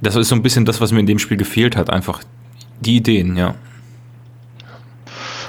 [0.00, 1.90] das ist so ein bisschen das, was mir in dem Spiel gefehlt hat.
[1.90, 2.20] Einfach
[2.80, 3.54] die Ideen, ja.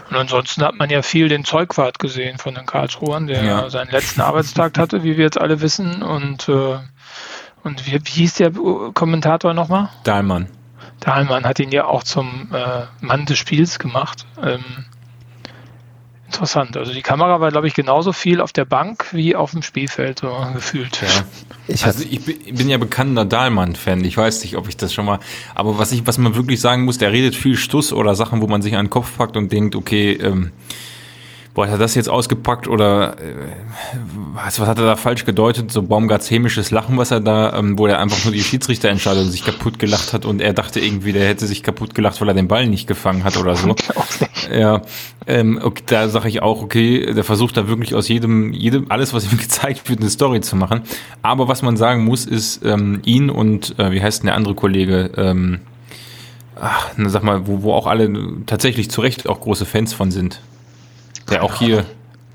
[0.09, 3.69] Und ansonsten hat man ja viel den Zeugwart gesehen von den Karlsruhern, der ja.
[3.69, 6.01] seinen letzten Arbeitstag hatte, wie wir jetzt alle wissen.
[6.01, 6.77] Und, äh,
[7.63, 8.51] und wie, wie hieß der
[8.93, 9.89] Kommentator nochmal?
[10.03, 10.47] Dahlmann.
[11.03, 14.25] Dahlmann hat ihn ja auch zum äh, Mann des Spiels gemacht.
[14.41, 14.63] Ähm,
[16.27, 16.77] interessant.
[16.77, 20.19] Also die Kamera war, glaube ich, genauso viel auf der Bank wie auf dem Spielfeld,
[20.19, 21.01] so gefühlt.
[21.01, 21.07] Ja.
[21.67, 24.03] Ich, also ich bin ja bekannter Dahlmann-Fan.
[24.05, 25.19] Ich weiß nicht, ob ich das schon mal.
[25.55, 28.47] Aber was ich, was man wirklich sagen muss, der redet viel Stuss oder Sachen, wo
[28.47, 30.51] man sich an den Kopf packt und denkt, okay, ähm,
[31.53, 33.35] boah, hat er das jetzt ausgepackt oder äh,
[34.33, 35.71] was, was hat er da falsch gedeutet?
[35.71, 39.45] So Baumgarts hämisches Lachen, was er da, ähm, wo er einfach nur die Schiedsrichterentscheidung sich
[39.45, 42.47] kaputt gelacht hat und er dachte irgendwie, der hätte sich kaputt gelacht, weil er den
[42.47, 43.75] Ball nicht gefangen hat oder so.
[44.53, 44.81] Ja,
[45.25, 49.13] ähm, okay, da sage ich auch, okay, der versucht da wirklich aus jedem, jedem, alles,
[49.13, 50.81] was ihm gezeigt wird, eine Story zu machen.
[51.21, 54.53] Aber was man sagen muss, ist ähm, ihn und äh, wie heißt denn der andere
[54.53, 55.11] Kollege?
[55.15, 55.61] Ähm,
[56.59, 58.11] ach, sag mal, wo, wo auch alle
[58.45, 60.41] tatsächlich zu Recht auch große Fans von sind
[61.33, 61.85] der auch hier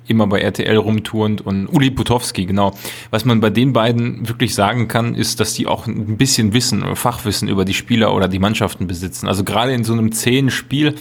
[0.09, 2.73] immer bei RTL rumturnt und Uli Putowski, genau.
[3.11, 6.97] Was man bei den beiden wirklich sagen kann, ist, dass die auch ein bisschen Wissen,
[6.97, 9.29] Fachwissen über die Spieler oder die Mannschaften besitzen.
[9.29, 10.95] Also gerade in so einem zehn Spiel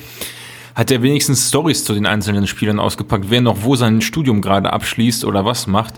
[0.75, 4.71] hat er wenigstens Stories zu den einzelnen Spielern ausgepackt, wer noch wo sein Studium gerade
[4.71, 5.95] abschließt oder was macht.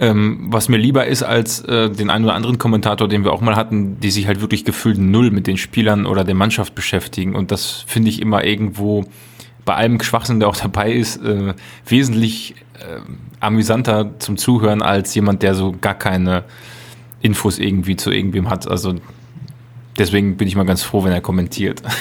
[0.00, 3.42] Ähm, was mir lieber ist als äh, den einen oder anderen Kommentator, den wir auch
[3.42, 7.36] mal hatten, die sich halt wirklich gefühlt null mit den Spielern oder der Mannschaft beschäftigen.
[7.36, 9.04] Und das finde ich immer irgendwo
[9.64, 11.54] bei allem Schwachsinn, der auch dabei ist, äh,
[11.86, 13.00] wesentlich äh,
[13.40, 16.44] amüsanter zum Zuhören als jemand, der so gar keine
[17.20, 18.68] Infos irgendwie zu irgendwem hat.
[18.68, 18.94] Also
[19.98, 21.82] deswegen bin ich mal ganz froh, wenn er kommentiert.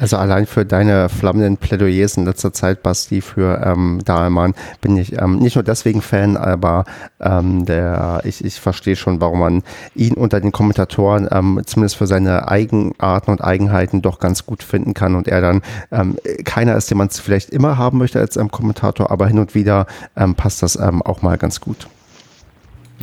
[0.00, 5.20] Also allein für deine flammenden Plädoyers in letzter Zeit, Basti, für ähm, Dahlmann, bin ich
[5.20, 6.86] ähm, nicht nur deswegen Fan, aber
[7.20, 9.62] ähm, der, ich, ich verstehe schon, warum man
[9.94, 14.94] ihn unter den Kommentatoren ähm, zumindest für seine Eigenarten und Eigenheiten doch ganz gut finden
[14.94, 15.60] kann und er dann
[15.92, 19.54] ähm, keiner ist, den man vielleicht immer haben möchte als ähm, Kommentator, aber hin und
[19.54, 21.88] wieder ähm, passt das auch mal ganz gut.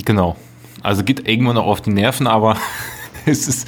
[0.03, 0.35] Genau.
[0.81, 2.57] Also geht irgendwann auch auf die Nerven, aber
[3.31, 3.67] es ist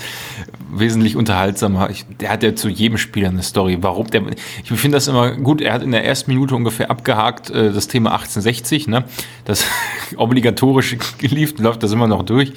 [0.71, 1.89] wesentlich unterhaltsamer.
[1.89, 3.77] Ich, der hat ja zu jedem Spieler eine Story.
[3.81, 4.07] Warum?
[4.07, 4.21] Der,
[4.63, 5.61] ich finde das immer gut.
[5.61, 8.87] Er hat in der ersten Minute ungefähr abgehakt äh, das Thema 1860.
[8.87, 9.03] Ne?
[9.45, 9.65] Das
[10.17, 12.53] obligatorisch geliefert läuft das immer noch durch.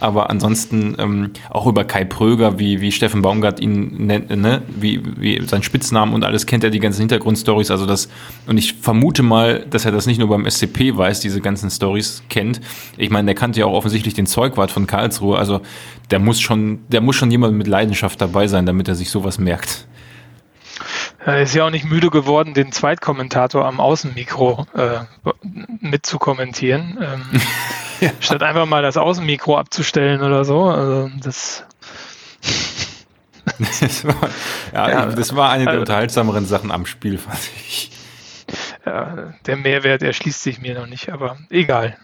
[0.00, 4.62] Aber ansonsten ähm, auch über Kai Pröger, wie, wie Steffen Baumgart ihn nennt, ne?
[4.68, 7.70] wie, wie sein Spitznamen und alles kennt er die ganzen Hintergrundstories.
[7.70, 8.08] Also das
[8.46, 12.22] und ich vermute mal, dass er das nicht nur beim SCP weiß, diese ganzen Stories
[12.28, 12.60] kennt.
[12.96, 15.36] Ich meine, der kannte ja auch offensichtlich den Zeugwart von Karlsruhe.
[15.38, 15.60] Also
[16.10, 19.38] der muss schon, der muss schon jemand mit Leidenschaft dabei sein, damit er sich sowas
[19.38, 19.86] merkt.
[21.24, 25.00] Er ist ja auch nicht müde geworden, den Zweitkommentator am Außenmikro äh,
[25.80, 26.98] mitzukommentieren.
[27.02, 27.40] Ähm,
[28.00, 28.10] ja.
[28.20, 30.64] Statt einfach mal das Außenmikro abzustellen oder so.
[30.66, 31.64] Also das.
[33.80, 34.30] das, war,
[34.72, 37.90] ja, ja, das war eine der also, unterhaltsameren Sachen am Spiel, fand ich.
[38.84, 41.96] Ja, der Mehrwert erschließt sich mir noch nicht, aber egal.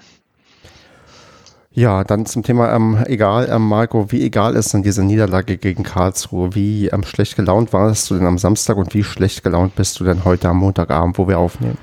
[1.74, 5.84] Ja, dann zum Thema, ähm, egal, ähm, Marco, wie egal ist denn diese Niederlage gegen
[5.84, 6.54] Karlsruhe?
[6.54, 10.04] Wie ähm, schlecht gelaunt warst du denn am Samstag und wie schlecht gelaunt bist du
[10.04, 11.78] denn heute am Montagabend, wo wir aufnehmen?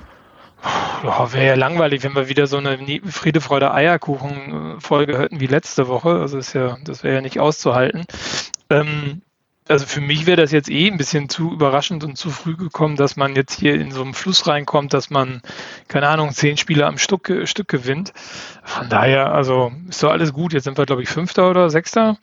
[1.02, 5.88] Ja, wäre ja langweilig, wenn wir wieder so eine Friede, Freude, Eierkuchen-Folge hätten wie letzte
[5.88, 6.10] Woche.
[6.10, 8.04] Also ist ja, das wäre ja nicht auszuhalten.
[8.68, 9.22] Ähm,
[9.70, 12.96] also für mich wäre das jetzt eh ein bisschen zu überraschend und zu früh gekommen,
[12.96, 15.42] dass man jetzt hier in so einen Fluss reinkommt, dass man,
[15.88, 18.12] keine Ahnung, zehn Spieler am Stück, Stück gewinnt.
[18.64, 20.52] Von daher, also ist doch alles gut.
[20.52, 22.18] Jetzt sind wir, glaube ich, Fünfter oder Sechster.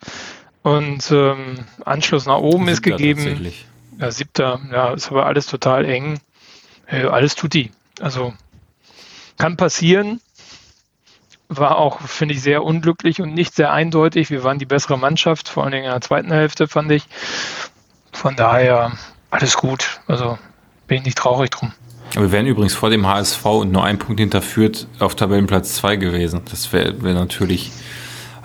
[0.62, 3.52] Und ähm, Anschluss nach oben Siebter ist gegeben.
[3.98, 6.20] Ja, siebter, ja, ist aber alles total eng.
[6.86, 7.70] Äh, alles tut die.
[8.00, 8.34] Also
[9.38, 10.20] kann passieren.
[11.48, 14.30] War auch, finde ich, sehr unglücklich und nicht sehr eindeutig.
[14.30, 17.04] Wir waren die bessere Mannschaft, vor allen Dingen in der zweiten Hälfte, fand ich.
[18.12, 18.92] Von daher
[19.30, 20.00] alles gut.
[20.06, 20.38] Also
[20.86, 21.72] bin ich nicht traurig drum.
[22.12, 26.42] Wir wären übrigens vor dem HSV und nur ein Punkt hinterführt auf Tabellenplatz 2 gewesen.
[26.50, 27.70] Das wäre wär natürlich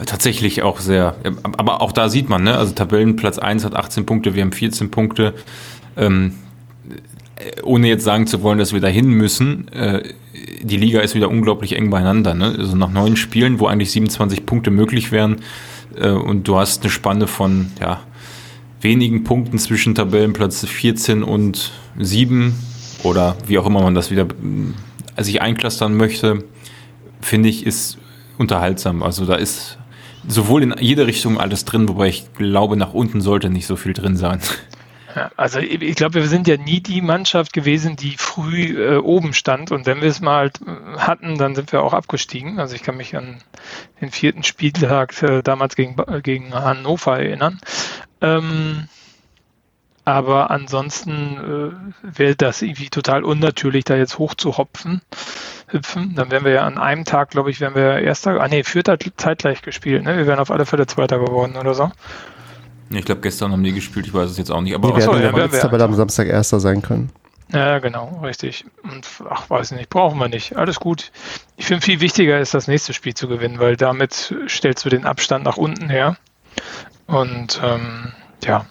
[0.05, 2.57] tatsächlich auch sehr, aber auch da sieht man, ne?
[2.57, 5.33] also Tabellenplatz 1 hat 18 Punkte, wir haben 14 Punkte.
[5.95, 6.35] Ähm,
[7.63, 10.13] ohne jetzt sagen zu wollen, dass wir dahin müssen, äh,
[10.61, 12.33] die Liga ist wieder unglaublich eng beieinander.
[12.33, 12.55] Ne?
[12.57, 15.37] Also nach neun Spielen, wo eigentlich 27 Punkte möglich wären,
[15.95, 18.01] äh, und du hast eine Spanne von ja,
[18.81, 22.53] wenigen Punkten zwischen Tabellenplatz 14 und 7
[23.03, 24.27] oder wie auch immer man das wieder
[25.15, 26.43] äh, sich einklastern möchte,
[27.21, 27.97] finde ich, ist
[28.37, 29.03] unterhaltsam.
[29.03, 29.77] Also da ist
[30.27, 33.93] sowohl in jede Richtung alles drin, wobei ich glaube, nach unten sollte nicht so viel
[33.93, 34.39] drin sein.
[35.37, 39.71] Also ich glaube, wir sind ja nie die Mannschaft gewesen, die früh äh, oben stand.
[39.71, 42.59] Und wenn wir es mal äh, hatten, dann sind wir auch abgestiegen.
[42.59, 43.37] Also ich kann mich an
[44.01, 47.59] den vierten Spieltag äh, damals gegen, gegen Hannover erinnern.
[48.21, 48.87] Ähm,
[50.05, 55.01] aber ansonsten äh, wäre das irgendwie total unnatürlich, da jetzt hoch zu hopfen,
[55.67, 56.15] hüpfen.
[56.15, 58.97] Dann wären wir ja an einem Tag, glaube ich, wären wir erster, ah nee, vierter
[59.15, 60.03] zeitgleich gespielt.
[60.03, 60.17] Ne?
[60.17, 61.89] Wir wären auf alle Fälle Zweiter geworden oder so.
[62.89, 64.75] Ich glaube, gestern haben die gespielt, ich weiß es jetzt auch nicht.
[64.75, 67.09] Aber die werden ja, jetzt aber am Samstag Erster sein können.
[67.51, 68.65] Ja, genau, richtig.
[68.83, 70.57] Und ach, weiß nicht, brauchen wir nicht.
[70.57, 71.11] Alles gut.
[71.55, 75.05] Ich finde, viel wichtiger ist, das nächste Spiel zu gewinnen, weil damit stellst du den
[75.05, 76.17] Abstand nach unten her.
[77.05, 78.65] Und ähm, ja,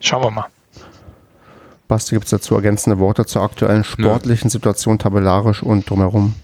[0.00, 0.46] schauen wir mal.
[1.86, 4.52] Basti, gibt es dazu ergänzende Worte zur aktuellen sportlichen Nö.
[4.52, 6.34] Situation, tabellarisch und drumherum?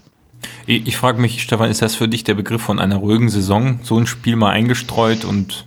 [0.65, 3.79] Ich, ich frage mich, Stefan, ist das für dich der Begriff von einer ruhigen Saison?
[3.83, 5.65] So ein Spiel mal eingestreut und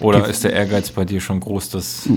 [0.00, 2.08] oder ist der Ehrgeiz bei dir schon groß, dass.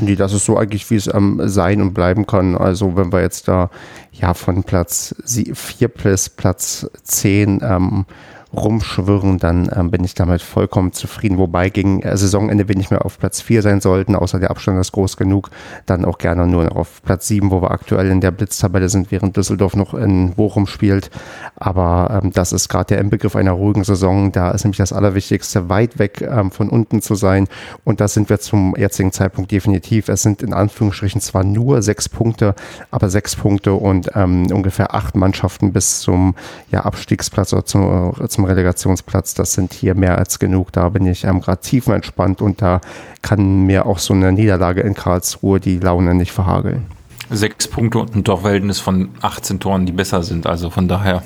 [0.00, 2.56] Nee, das ist so eigentlich, wie es ähm, sein und bleiben kann.
[2.56, 3.70] Also, wenn wir jetzt da
[4.12, 8.06] ja von Platz 4 bis Platz 10 ähm,
[8.52, 11.38] rumschwirren, dann ähm, bin ich damit vollkommen zufrieden.
[11.38, 14.80] Wobei gegen äh, Saisonende wir nicht mehr auf Platz 4 sein sollten, außer der Abstand
[14.80, 15.50] ist groß genug.
[15.86, 19.10] Dann auch gerne nur noch auf Platz 7, wo wir aktuell in der Blitztabelle sind,
[19.10, 21.10] während Düsseldorf noch in Bochum spielt.
[21.56, 24.32] Aber ähm, das ist gerade der Inbegriff einer ruhigen Saison.
[24.32, 27.46] Da ist nämlich das Allerwichtigste, weit weg ähm, von unten zu sein.
[27.84, 30.08] Und das sind wir zum jetzigen Zeitpunkt definitiv.
[30.08, 32.54] Es sind in Anführungsstrichen zwar nur sechs Punkte,
[32.90, 36.34] aber sechs Punkte und ähm, ungefähr acht Mannschaften bis zum
[36.70, 39.34] ja, Abstiegsplatz oder zum, äh, zum zum Relegationsplatz.
[39.34, 40.72] Das sind hier mehr als genug.
[40.72, 42.80] Da bin ich ähm, gerade tiefenentspannt und da
[43.22, 46.86] kann mir auch so eine Niederlage in Karlsruhe die Laune nicht verhageln.
[47.30, 50.46] Sechs Punkte und ein Torverhältnis von 18 Toren, die besser sind.
[50.46, 51.22] Also von daher.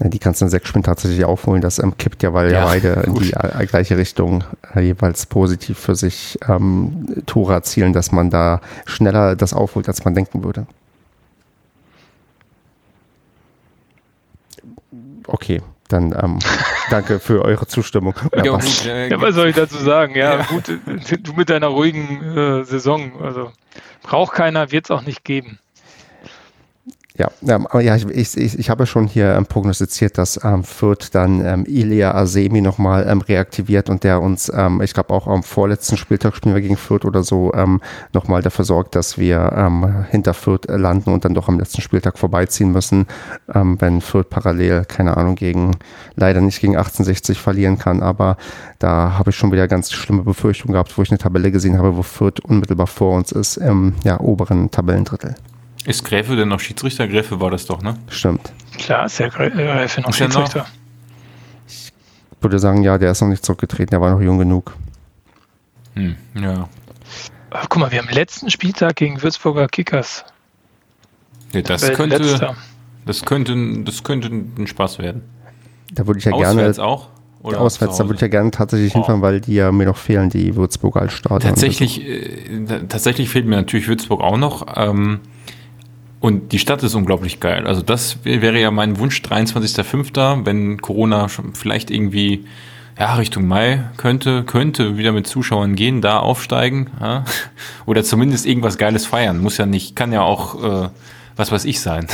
[0.00, 1.60] Ja, die kannst du in sechs Spielen tatsächlich aufholen.
[1.60, 5.26] Das ähm, kippt ja, weil ja, ja beide in die äh, gleiche Richtung äh, jeweils
[5.26, 10.44] positiv für sich ähm, Tore erzielen, dass man da schneller das aufholt, als man denken
[10.44, 10.66] würde.
[15.26, 16.38] Okay, dann ähm,
[16.90, 18.14] danke für eure Zustimmung.
[18.34, 20.14] Ja, gut, äh, ja, was soll ich dazu sagen?
[20.14, 20.42] Ja, ja.
[20.44, 23.52] gut, du mit deiner ruhigen äh, Saison, also
[24.02, 25.58] braucht keiner, wird es auch nicht geben.
[27.16, 31.46] Ja, ähm, ja, ich, ich, ich habe schon hier ähm, prognostiziert, dass ähm, Fürth dann
[31.46, 35.96] ähm, Ilia Asemi nochmal ähm, reaktiviert und der uns, ähm, ich glaube auch am vorletzten
[35.96, 37.80] Spieltag spielen wir gegen Fürth oder so, ähm,
[38.12, 42.18] nochmal dafür sorgt, dass wir ähm, hinter Fürth landen und dann doch am letzten Spieltag
[42.18, 43.06] vorbeiziehen müssen,
[43.54, 45.76] ähm, wenn Fürth parallel, keine Ahnung, gegen,
[46.16, 48.36] leider nicht gegen 1860 verlieren kann, aber
[48.80, 51.96] da habe ich schon wieder ganz schlimme Befürchtungen gehabt, wo ich eine Tabelle gesehen habe,
[51.96, 55.36] wo Fürth unmittelbar vor uns ist, im ja, oberen Tabellendrittel.
[55.84, 57.06] Ist Gräfe denn noch Schiedsrichter?
[57.06, 57.98] Gräfe war das doch, ne?
[58.08, 58.52] Stimmt.
[58.78, 60.60] Klar, ist der äh, Gräfe noch ist Schiedsrichter.
[60.60, 60.68] Noch?
[61.66, 61.92] Ich
[62.40, 64.74] würde sagen, ja, der ist noch nicht zurückgetreten, der war noch jung genug.
[65.94, 66.68] Hm, ja.
[67.50, 70.24] Aber guck mal, wir haben letzten Spieltag gegen Würzburger Kickers.
[71.52, 72.54] Ja, das könnte,
[73.06, 75.22] das könnte, das könnte ein Spaß werden.
[75.92, 76.90] Da würde ich ja Auswärts gerne.
[76.90, 77.08] auch?
[77.42, 78.94] Oder Auswärts, da würde ich ja gerne tatsächlich oh.
[78.94, 81.48] hinfahren, weil die ja mir noch fehlen, die Würzburger als Starter.
[81.48, 84.66] Tatsächlich, äh, tatsächlich fehlt mir natürlich Würzburg auch noch.
[84.76, 85.20] Ähm,
[86.24, 87.66] und die Stadt ist unglaublich geil.
[87.66, 92.46] Also das wäre ja mein Wunsch, 23.05., wenn Corona schon vielleicht irgendwie
[92.98, 96.88] ja, Richtung Mai könnte, könnte wieder mit Zuschauern gehen, da aufsteigen.
[96.98, 97.26] Ja?
[97.84, 99.38] Oder zumindest irgendwas Geiles feiern.
[99.38, 100.88] Muss ja nicht, kann ja auch, äh,
[101.36, 102.06] was weiß ich sein.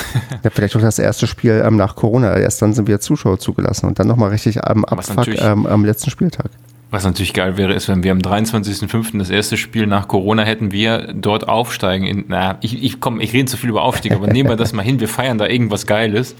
[0.43, 2.37] Ja, vielleicht auch das erste Spiel ähm, nach Corona.
[2.37, 6.11] Erst dann sind wieder Zuschauer zugelassen und dann nochmal richtig am Abfuck ähm, am letzten
[6.11, 6.51] Spieltag.
[6.91, 9.18] Was natürlich geil wäre, ist, wenn wir am 23.05.
[9.18, 12.05] das erste Spiel nach Corona hätten, wir dort aufsteigen.
[12.05, 14.72] In, na, ich, ich komm, ich rede zu viel über Aufstieg, aber nehmen wir das
[14.72, 16.34] mal hin, wir feiern da irgendwas Geiles.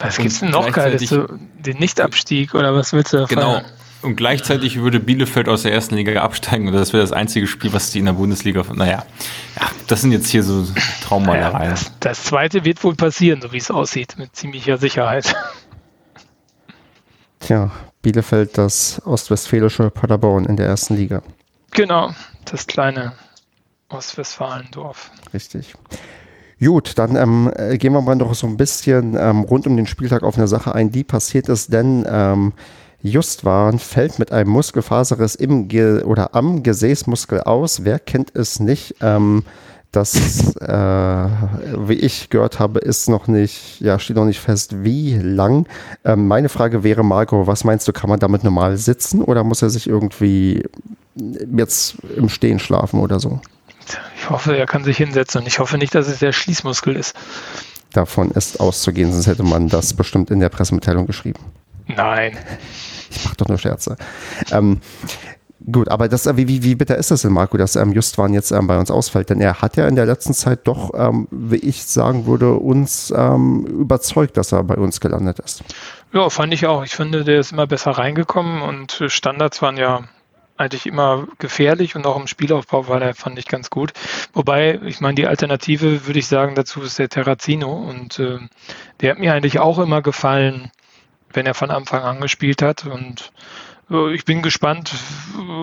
[0.00, 1.08] Was gibt's denn noch Geiles?
[1.08, 1.28] So,
[1.60, 3.52] den Nichtabstieg oder was willst du da Genau.
[3.52, 3.64] Feiern?
[4.02, 7.72] Und gleichzeitig würde Bielefeld aus der ersten Liga absteigen und das wäre das einzige Spiel,
[7.72, 8.64] was die in der Bundesliga.
[8.74, 9.04] Naja,
[9.54, 10.66] ja, das sind jetzt hier so
[11.04, 11.62] Traummalereien.
[11.62, 15.36] Ja, das, das zweite wird wohl passieren, so wie es aussieht, mit ziemlicher Sicherheit.
[17.38, 17.70] Tja,
[18.02, 21.22] Bielefeld das ostwestfälische Paderborn in der ersten Liga.
[21.70, 22.10] Genau,
[22.44, 23.12] das kleine
[23.88, 25.10] Ostwestfalendorf.
[25.32, 25.74] Richtig.
[26.60, 29.86] Gut, dann ähm, äh, gehen wir mal noch so ein bisschen ähm, rund um den
[29.86, 32.52] Spieltag auf eine Sache ein, die passiert ist, denn ähm,
[33.02, 37.84] Justwan fällt mit einem Muskelfaserriss im Ge oder am Gesäßmuskel aus.
[37.84, 38.94] Wer kennt es nicht?
[39.00, 39.44] Ähm,
[39.92, 41.28] das, äh,
[41.86, 45.66] wie ich gehört habe, ist noch nicht, ja, steht noch nicht fest, wie lang.
[46.04, 49.62] Ähm, meine Frage wäre, Marco, was meinst du, kann man damit normal sitzen oder muss
[49.62, 50.64] er sich irgendwie
[51.14, 53.40] jetzt im Stehen schlafen oder so?
[54.16, 57.14] Ich hoffe, er kann sich hinsetzen und ich hoffe nicht, dass es der Schließmuskel ist.
[57.92, 61.40] Davon ist auszugehen, sonst hätte man das bestimmt in der Pressemitteilung geschrieben.
[61.86, 62.38] Nein.
[63.10, 63.96] Ich mach doch nur Scherze.
[64.50, 64.80] Ähm,
[65.70, 68.34] Gut, aber das, äh, wie, wie, wie bitter ist das denn, Marco, dass ähm, Justwan
[68.34, 69.30] jetzt ähm, bei uns ausfällt?
[69.30, 73.12] Denn er hat ja in der letzten Zeit doch, ähm, wie ich sagen würde, uns
[73.16, 75.62] ähm, überzeugt, dass er bei uns gelandet ist.
[76.12, 76.84] Ja, fand ich auch.
[76.84, 80.04] Ich finde, der ist immer besser reingekommen und Standards waren ja
[80.56, 83.92] eigentlich immer gefährlich und auch im Spielaufbau war der, fand ich ganz gut.
[84.32, 88.38] Wobei, ich meine, die Alternative, würde ich sagen, dazu ist der Terrazino und äh,
[89.00, 90.70] der hat mir eigentlich auch immer gefallen,
[91.32, 93.32] wenn er von Anfang an gespielt hat und
[94.12, 94.94] ich bin gespannt,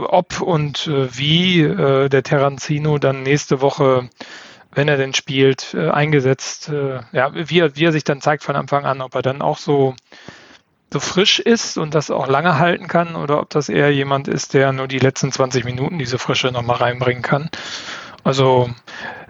[0.08, 4.10] ob und äh, wie äh, der Terranzino dann nächste Woche,
[4.72, 6.72] wenn er denn spielt, eingesetzt,
[7.12, 9.58] ja, wie er, wie er sich dann zeigt von Anfang an, ob er dann auch
[9.58, 9.96] so,
[10.94, 14.54] so frisch ist und das auch lange halten kann oder ob das eher jemand ist,
[14.54, 17.50] der nur die letzten 20 Minuten diese Frische nochmal reinbringen kann.
[18.24, 18.70] Also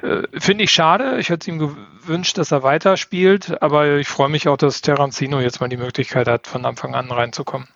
[0.01, 1.19] äh, finde ich schade.
[1.19, 5.61] Ich hätte ihm gewünscht, dass er weiterspielt, aber ich freue mich auch, dass Terranzino jetzt
[5.61, 7.69] mal die Möglichkeit hat, von Anfang an reinzukommen.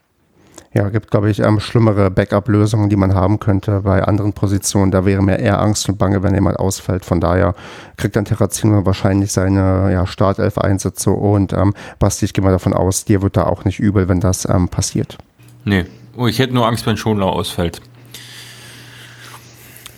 [0.74, 4.90] Ja, gibt, glaube ich, ähm, schlimmere Backup-Lösungen, die man haben könnte bei anderen Positionen.
[4.90, 7.06] Da wäre mir eher Angst und Bange, wenn jemand ausfällt.
[7.06, 7.54] Von daher
[7.96, 13.06] kriegt dann Terrazino wahrscheinlich seine ja, Startelf-Einsätze und ähm, Basti, ich gehe mal davon aus,
[13.06, 15.18] dir wird da auch nicht übel, wenn das ähm, passiert.
[15.64, 15.86] Nee,
[16.18, 17.80] oh, ich hätte nur Angst, wenn Schonlau ausfällt.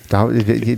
[0.08, 0.28] Da,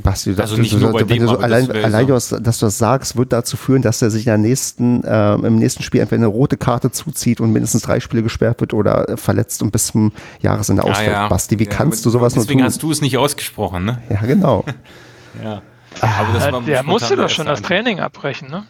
[0.02, 2.14] Basti, also nicht du, nur bei dem, so allein, das allein so.
[2.14, 5.34] dass, dass du das sagst, wird dazu führen, dass er sich in der nächsten, äh,
[5.34, 9.16] im nächsten Spiel entweder eine rote Karte zuzieht und mindestens drei Spiele gesperrt wird oder
[9.16, 11.12] verletzt und bis zum Jahresende ja, ausfällt.
[11.12, 11.28] Ja.
[11.28, 12.48] Basti, wie ja, kannst du sowas nur tun?
[12.48, 14.02] Deswegen hast du es nicht ausgesprochen, ne?
[14.08, 14.64] Ja, genau.
[15.42, 15.62] ja.
[16.00, 18.64] Aber das war der musste doch schon das Training abbrechen, ne?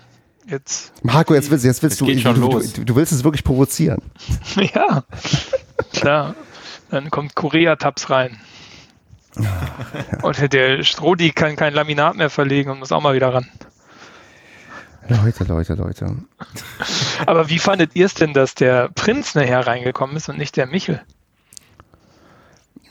[0.49, 0.93] Jetzt.
[1.03, 4.01] Marco, jetzt willst, jetzt willst du, du, du, du, willst es wirklich provozieren.
[4.75, 5.05] ja,
[5.93, 6.35] klar.
[6.91, 8.39] Dann kommt Korea-Tabs rein.
[10.22, 13.47] Und der Strodi kann kein Laminat mehr verlegen und muss auch mal wieder ran.
[15.09, 16.16] Leute, Leute, Leute.
[17.26, 20.66] Aber wie fandet ihr es denn, dass der Prinz nachher reingekommen ist und nicht der
[20.66, 21.01] Michel?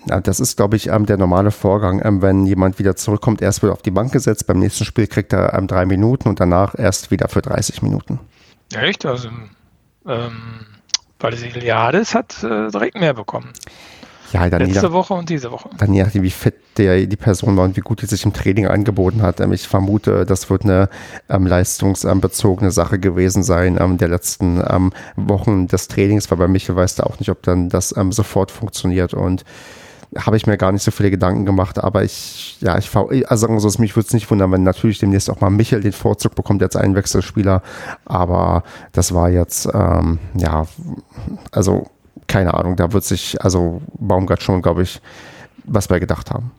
[0.10, 2.02] Ja, das ist, glaube ich, ähm, der normale Vorgang.
[2.04, 5.34] Ähm, wenn jemand wieder zurückkommt, erst wird auf die Bank gesetzt, beim nächsten Spiel kriegt
[5.34, 8.20] er ähm, drei Minuten und danach erst wieder für 30 Minuten.
[8.74, 9.06] Echt?
[9.06, 9.30] Also,
[10.08, 10.66] ähm,
[11.20, 13.52] Basiliades hat äh, direkt mehr bekommen.
[14.32, 15.70] Ja, dann Letzte Woche und diese Woche.
[15.78, 18.34] Dann je nachdem, wie fit der, die Person war und wie gut die sich im
[18.34, 19.40] Training angeboten hat.
[19.40, 20.90] Ähm, ich vermute, das wird eine
[21.30, 26.76] ähm, leistungsbezogene Sache gewesen sein ähm, der letzten ähm, Wochen des Trainings, weil bei Michel
[26.76, 29.14] weiß da auch nicht, ob dann das ähm, sofort funktioniert.
[29.14, 29.44] Und
[30.16, 33.54] habe ich mir gar nicht so viele Gedanken gemacht, aber ich, ja, ich also sagen
[33.56, 36.34] wir so, mich würde es nicht wundern, wenn natürlich demnächst auch mal Michel den Vorzug
[36.34, 37.62] bekommt als Einwechselspieler,
[38.06, 38.64] aber
[38.94, 40.66] das war jetzt, ähm, ja,
[41.52, 41.88] also
[42.28, 45.02] keine Ahnung, da wird sich also Baumgart schon, glaube ich,
[45.66, 46.52] was bei gedacht haben.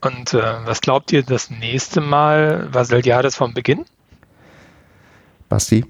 [0.00, 2.68] Und äh, was glaubt ihr das nächste Mal?
[2.72, 3.84] Vasiliades vom Beginn?
[5.48, 5.84] Basti?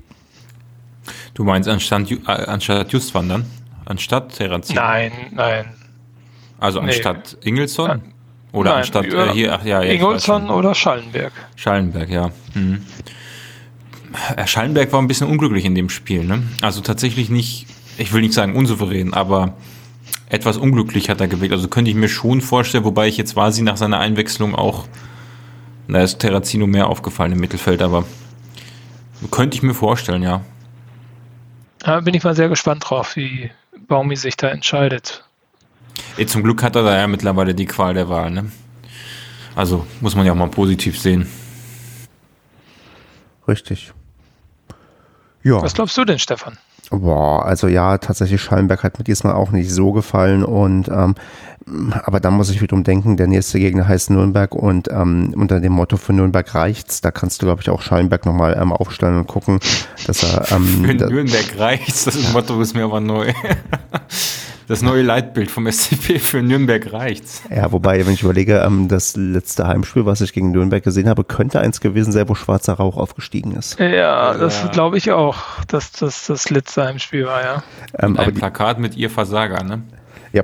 [1.35, 3.47] Du meinst anstatt, äh, anstatt Justwan dann?
[3.85, 4.77] Anstatt Terranzin?
[4.77, 5.75] Nein, nein.
[6.59, 7.51] Also anstatt nee.
[7.51, 8.03] Ingelsson?
[8.53, 11.33] Oder nein, anstatt äh, hier, ach ja, ja Ingelsson oder Schallenberg?
[11.57, 12.31] Schallenberg, ja.
[12.55, 12.85] Mhm.
[14.47, 16.43] Schallenberg war ein bisschen unglücklich in dem Spiel, ne?
[16.63, 17.67] Also tatsächlich nicht
[17.99, 19.55] ich will nicht sagen unsouverän, aber
[20.31, 21.53] etwas unglücklich hat er gewählt.
[21.53, 24.87] Also könnte ich mir schon vorstellen, wobei ich jetzt sie nach seiner Einwechslung auch,
[25.89, 28.05] da ist Terrazino mehr aufgefallen im Mittelfeld, aber
[29.31, 30.43] könnte ich mir vorstellen, ja.
[31.81, 33.51] Da bin ich mal sehr gespannt drauf, wie
[33.87, 35.25] Baumi sich da entscheidet.
[36.27, 38.51] Zum Glück hat er da ja mittlerweile die Qual der Wahl, ne?
[39.57, 41.27] Also muss man ja auch mal positiv sehen.
[43.49, 43.93] Richtig.
[45.43, 45.63] Ja.
[45.63, 46.59] Was glaubst du denn, Stefan?
[46.91, 51.15] Boah, also ja, tatsächlich Schallenberg hat mir diesmal auch nicht so gefallen und ähm,
[52.05, 55.73] aber da muss ich wiederum denken, der nächste Gegner heißt Nürnberg und ähm, unter dem
[55.73, 59.27] Motto für Nürnberg reicht's, da kannst du glaube ich auch Schallenberg nochmal ähm, aufstellen und
[59.27, 59.61] gucken,
[60.07, 63.33] dass er ähm, für Nürnberg reicht's, das Motto ist mir aber neu.
[64.69, 67.43] das neue Leitbild vom SCP für Nürnberg reicht's.
[67.51, 71.25] Ja, wobei, wenn ich überlege, ähm, das letzte Heimspiel, was ich gegen Nürnberg gesehen habe,
[71.25, 73.79] könnte eins gewesen sein, wo schwarzer Rauch aufgestiegen ist.
[73.81, 74.69] Ja, das ja.
[74.69, 77.63] glaube ich auch, dass das das letzte Heimspiel war, ja.
[77.99, 79.83] Ähm, Ein Plakat mit ihr Versager, ne?
[80.33, 80.43] Ja,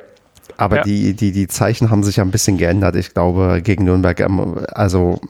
[0.57, 0.83] aber ja.
[0.85, 2.97] die, die, die Zeichen haben sich ja ein bisschen geändert.
[2.97, 5.21] Ich glaube, gegen Nürnberg, ähm, also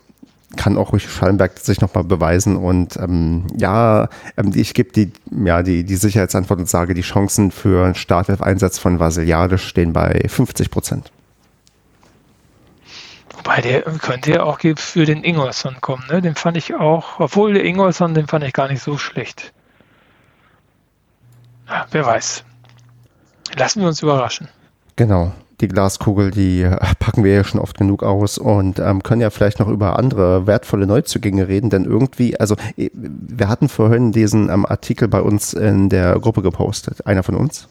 [0.57, 2.57] kann auch ruhig Schallenberg sich nochmal beweisen.
[2.57, 7.51] Und ähm, ja, ähm, ich gebe die, ja, die, die Sicherheitsantwort und sage, die Chancen
[7.51, 11.13] für einen Startelf-Einsatz von Vasiliade stehen bei 50 Prozent.
[13.37, 16.23] Wobei der könnte ja auch für den Ingolson kommen, ne?
[16.23, 19.53] Den fand ich auch, obwohl der Ingolson, den fand ich gar nicht so schlecht.
[21.69, 22.45] Ja, wer weiß.
[23.57, 24.49] Lassen wir uns überraschen.
[24.97, 29.21] Genau die Glaskugel, die äh, packen wir ja schon oft genug aus und ähm, können
[29.21, 34.13] ja vielleicht noch über andere wertvolle Neuzugänge reden, denn irgendwie, also äh, wir hatten vorhin
[34.13, 37.07] diesen ähm, Artikel bei uns in der Gruppe gepostet.
[37.07, 37.69] Einer von uns?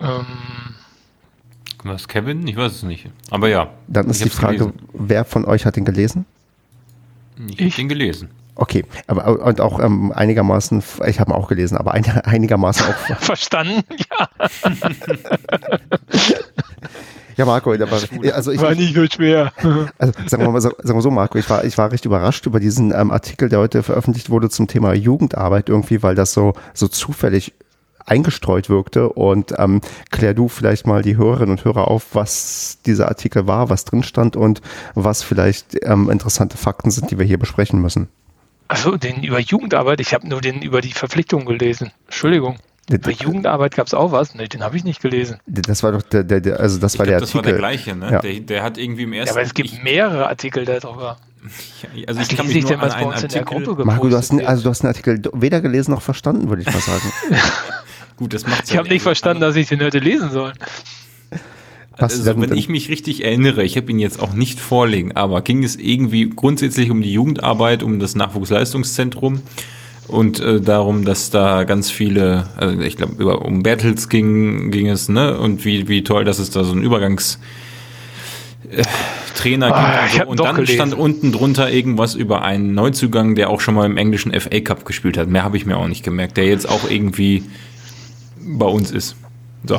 [0.00, 0.24] Ähm,
[1.84, 2.46] was, Kevin?
[2.46, 3.08] Ich weiß es nicht.
[3.30, 3.70] Aber ja.
[3.88, 4.78] Dann ist die Frage, gelesen.
[4.92, 6.24] wer von euch hat den gelesen?
[7.48, 8.28] Ich, ich habe den gelesen.
[8.60, 13.16] Okay, aber und auch ähm, einigermaßen, ich habe ihn auch gelesen, aber ein, einigermaßen auch.
[13.18, 14.28] Verstanden, ja.
[17.38, 17.98] ja, Marco, aber,
[18.34, 19.50] also ich, war nicht so schwer.
[19.96, 22.44] Also sagen wir mal so, sagen wir so Marco, ich war, ich war recht überrascht
[22.44, 26.52] über diesen ähm, Artikel, der heute veröffentlicht wurde zum Thema Jugendarbeit irgendwie, weil das so,
[26.74, 27.54] so zufällig
[28.04, 29.08] eingestreut wirkte.
[29.08, 29.80] Und ähm,
[30.10, 34.02] klär du vielleicht mal die Hörerinnen und Hörer auf, was dieser Artikel war, was drin
[34.02, 34.60] stand und
[34.94, 38.10] was vielleicht ähm, interessante Fakten sind, die wir hier besprechen müssen.
[38.70, 41.90] Achso, den über Jugendarbeit, ich habe nur den über die Verpflichtung gelesen.
[42.06, 42.56] Entschuldigung.
[42.88, 44.36] Bei Jugendarbeit gab es auch was?
[44.36, 45.40] Nee, den habe ich nicht gelesen.
[45.46, 47.52] Das war doch der, der, der also das ich war glaub, der das Artikel.
[47.52, 48.12] Das war der gleiche, ne?
[48.12, 48.20] Ja.
[48.20, 49.34] Der, der, hat irgendwie im ersten.
[49.34, 51.16] Ja, aber es gibt mehrere Artikel darüber.
[51.96, 53.84] Ja, also ich kann mich nur an einen Artikel.
[53.84, 56.80] Marco, du hast, also du hast einen Artikel weder gelesen noch verstanden, würde ich mal
[56.80, 57.12] sagen.
[58.16, 58.70] Gut, das macht.
[58.70, 60.52] Ich habe nicht verstanden, dass ich den heute lesen soll.
[62.02, 65.64] Also, wenn ich mich richtig erinnere, ich habe ihn jetzt auch nicht vorlegen, aber ging
[65.64, 69.42] es irgendwie grundsätzlich um die Jugendarbeit, um das Nachwuchsleistungszentrum
[70.08, 75.08] und äh, darum, dass da ganz viele, also ich glaube, um Battles ging, ging es,
[75.08, 75.38] ne?
[75.38, 77.38] Und wie, wie toll, dass es da so ein Übergangs
[78.70, 78.82] äh,
[79.34, 80.26] Trainer ah, gibt.
[80.26, 80.44] Und, so.
[80.44, 80.74] und dann gelesen.
[80.74, 84.84] stand unten drunter irgendwas über einen Neuzugang, der auch schon mal im englischen FA Cup
[84.84, 85.28] gespielt hat.
[85.28, 87.44] Mehr habe ich mir auch nicht gemerkt, der jetzt auch irgendwie
[88.40, 89.16] bei uns ist.
[89.64, 89.78] So.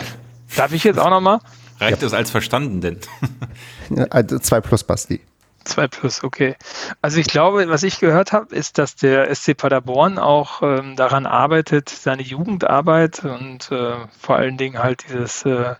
[0.55, 1.39] Darf ich jetzt auch nochmal?
[1.81, 2.05] Reicht ja.
[2.05, 2.99] das als verstanden denn?
[4.09, 5.19] Also zwei plus, Basti.
[5.65, 6.55] Zwei plus, okay.
[7.01, 11.25] Also ich glaube, was ich gehört habe, ist, dass der SC Paderborn auch ähm, daran
[11.25, 15.75] arbeitet, seine Jugendarbeit und äh, vor allen Dingen halt dieses äh,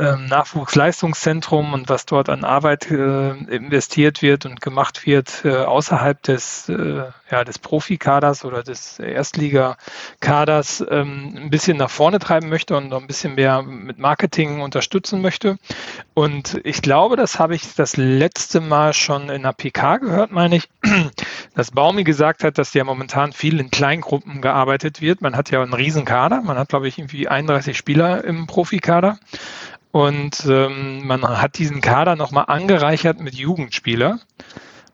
[0.00, 6.68] Nachwuchsleistungszentrum und was dort an Arbeit äh, investiert wird und gemacht wird äh, außerhalb des,
[6.68, 12.88] äh, ja, des Profikaders oder des Erstligakaders ähm, ein bisschen nach vorne treiben möchte und
[12.88, 15.58] noch ein bisschen mehr mit Marketing unterstützen möchte.
[16.14, 20.56] Und ich glaube, das habe ich das letzte Mal schon in der PK gehört, meine
[20.56, 20.68] ich,
[21.54, 25.20] dass Baumi gesagt hat, dass ja momentan viel in Kleingruppen gearbeitet wird.
[25.20, 26.40] Man hat ja einen riesen Kader.
[26.42, 29.18] Man hat, glaube ich, irgendwie 31 Spieler im Profikader.
[29.92, 34.18] Und ähm, man hat diesen Kader nochmal angereichert mit Jugendspieler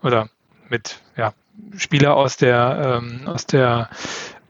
[0.02, 0.28] oder
[0.68, 1.32] mit ja,
[1.76, 3.88] Spieler aus der, ähm, aus der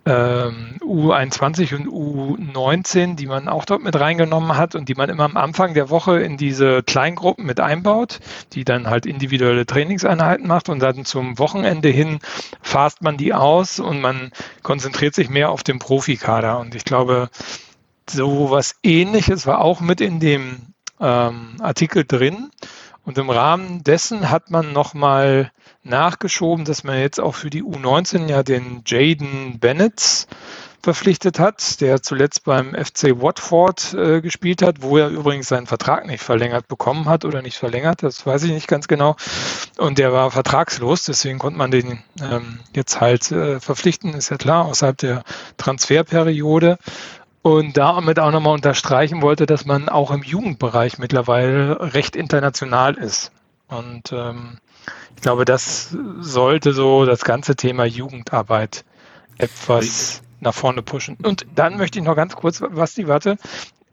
[0.07, 5.24] ähm, U21 und U19, die man auch dort mit reingenommen hat und die man immer
[5.24, 8.20] am Anfang der Woche in diese Kleingruppen mit einbaut,
[8.55, 12.20] die dann halt individuelle Trainingseinheiten macht und dann zum Wochenende hin
[12.62, 14.32] fasst man die aus und man
[14.62, 16.59] konzentriert sich mehr auf den Profikader.
[16.59, 17.28] Und ich glaube,
[18.11, 22.50] so was ähnliches war auch mit in dem ähm, Artikel drin.
[23.04, 25.50] Und im Rahmen dessen hat man nochmal
[25.82, 30.26] nachgeschoben, dass man jetzt auch für die U19 ja den Jaden Bennett
[30.82, 36.06] verpflichtet hat, der zuletzt beim FC Watford äh, gespielt hat, wo er übrigens seinen Vertrag
[36.06, 39.16] nicht verlängert bekommen hat oder nicht verlängert, das weiß ich nicht ganz genau.
[39.76, 44.36] Und der war vertragslos, deswegen konnte man den ähm, jetzt halt äh, verpflichten, ist ja
[44.36, 45.24] klar, außerhalb der
[45.56, 46.78] Transferperiode
[47.43, 53.32] und damit auch nochmal unterstreichen wollte, dass man auch im Jugendbereich mittlerweile recht international ist.
[53.68, 54.59] Und ähm,
[55.16, 58.84] ich glaube, das sollte so das ganze Thema Jugendarbeit
[59.36, 61.16] etwas nach vorne pushen.
[61.22, 63.36] Und dann möchte ich noch ganz kurz, was die warte,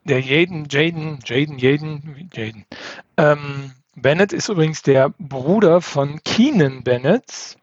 [0.04, 2.64] der Jaden, Jaden, Jaden, Jaden, Jaden.
[3.16, 7.56] Ähm, Bennett ist übrigens der Bruder von Keenan Bennett,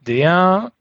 [0.00, 0.72] der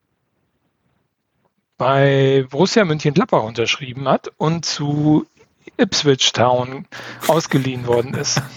[1.77, 5.25] bei Borussia München-Gladbach unterschrieben hat und zu
[5.77, 6.85] Ipswich Town
[7.27, 8.41] ausgeliehen worden ist.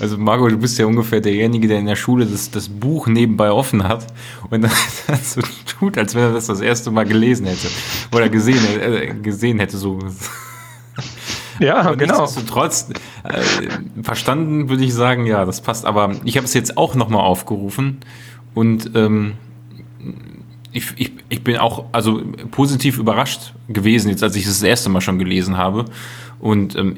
[0.00, 3.50] Also Marco, du bist ja ungefähr derjenige, der in der Schule das, das Buch nebenbei
[3.50, 4.06] offen hat
[4.50, 4.70] und dann
[5.22, 7.68] so tut, als wenn er das das erste Mal gelesen hätte
[8.14, 9.78] oder gesehen, äh, gesehen hätte.
[9.78, 9.98] So.
[11.58, 12.20] Ja, aber genau.
[12.20, 12.90] Nichtsdestotrotz,
[13.22, 13.42] äh,
[14.02, 15.86] verstanden würde ich sagen, ja, das passt.
[15.86, 18.00] Aber ich habe es jetzt auch nochmal aufgerufen
[18.54, 19.34] und ähm,
[20.74, 22.20] ich, ich, ich bin auch also
[22.50, 25.84] positiv überrascht gewesen, jetzt als ich das erste Mal schon gelesen habe.
[26.40, 26.96] Und ähm,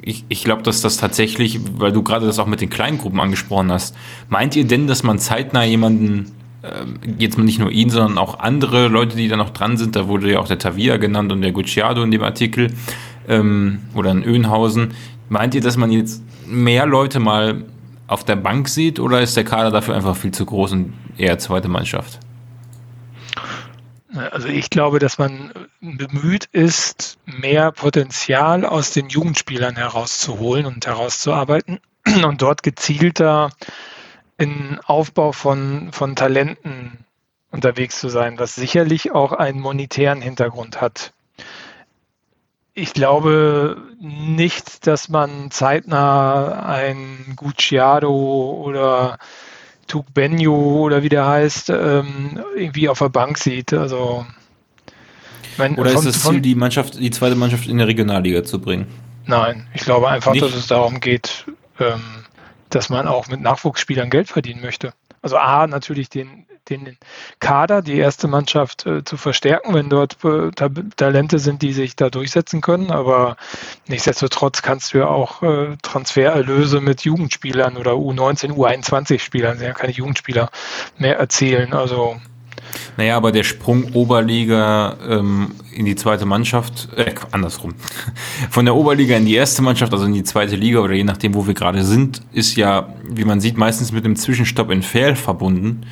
[0.00, 3.70] ich, ich glaube, dass das tatsächlich, weil du gerade das auch mit den Kleingruppen angesprochen
[3.70, 3.94] hast,
[4.30, 6.32] meint ihr denn, dass man zeitnah jemanden,
[6.64, 10.08] ähm, jetzt nicht nur ihn, sondern auch andere Leute, die da noch dran sind, da
[10.08, 12.72] wurde ja auch der Tavia genannt und der Gucciado in dem Artikel,
[13.28, 14.94] ähm, oder in Öhnhausen,
[15.28, 17.66] meint ihr, dass man jetzt mehr Leute mal
[18.06, 21.38] auf der Bank sieht oder ist der Kader dafür einfach viel zu groß und eher
[21.38, 22.20] zweite Mannschaft?
[24.14, 31.80] Also ich glaube, dass man bemüht ist, mehr Potenzial aus den Jugendspielern herauszuholen und herauszuarbeiten
[32.24, 33.50] und dort gezielter
[34.38, 37.04] in Aufbau von, von Talenten
[37.50, 41.12] unterwegs zu sein, was sicherlich auch einen monetären Hintergrund hat.
[42.72, 49.18] Ich glaube nicht, dass man zeitnah ein Gucciado oder
[50.14, 53.72] Benio oder wie der heißt, ähm, irgendwie auf der Bank sieht.
[53.72, 54.26] Also
[55.56, 58.60] mein, oder von, ist das Ziel, die Mannschaft, die zweite Mannschaft in der Regionalliga zu
[58.60, 58.86] bringen?
[59.26, 60.44] Nein, ich glaube einfach, Nicht?
[60.44, 61.46] dass es darum geht,
[61.80, 62.00] ähm,
[62.70, 64.92] dass man auch mit Nachwuchsspielern Geld verdienen möchte.
[65.20, 66.96] Also A, natürlich den den
[67.40, 70.50] Kader, die erste Mannschaft äh, zu verstärken, wenn dort äh,
[70.96, 72.90] Talente sind, die sich da durchsetzen können.
[72.90, 73.36] Aber
[73.86, 79.92] nichtsdestotrotz kannst du ja auch äh, Transfererlöse mit Jugendspielern oder U19, U21-Spielern, sind ja keine
[79.92, 80.50] Jugendspieler
[80.98, 81.72] mehr erzielen.
[81.72, 82.20] Also
[82.96, 87.74] naja, aber der Sprung Oberliga ähm, in die zweite Mannschaft, äh, andersrum.
[88.50, 91.34] Von der Oberliga in die erste Mannschaft, also in die zweite Liga oder je nachdem,
[91.34, 95.16] wo wir gerade sind, ist ja, wie man sieht, meistens mit einem Zwischenstopp in Fair
[95.16, 95.86] verbunden.